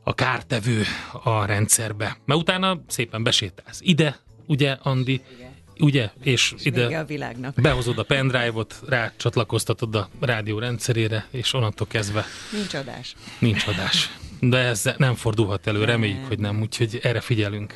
[0.02, 0.82] a kártevő
[1.22, 2.16] a rendszerbe.
[2.24, 5.22] Mert utána szépen besétálsz ide, ugye, Andi?
[5.36, 5.49] Igen
[5.80, 6.10] ugye?
[6.22, 7.54] És, és ide a világnak.
[7.60, 12.24] behozod a pendrive-ot, rácsatlakoztatod a rádió rendszerére, és onnantól kezdve...
[12.52, 13.14] Nincs adás.
[13.38, 14.10] Nincs adás.
[14.40, 17.74] De ez nem fordulhat elő, reméljük, hogy nem, úgyhogy erre figyelünk.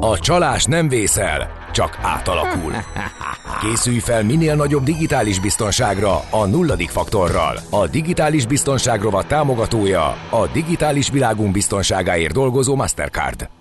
[0.00, 2.72] A csalás nem vészel, csak átalakul.
[3.60, 7.58] Készülj fel minél nagyobb digitális biztonságra a nulladik faktorral.
[7.70, 13.48] A digitális biztonságrovat támogatója a digitális világunk biztonságáért dolgozó Mastercard.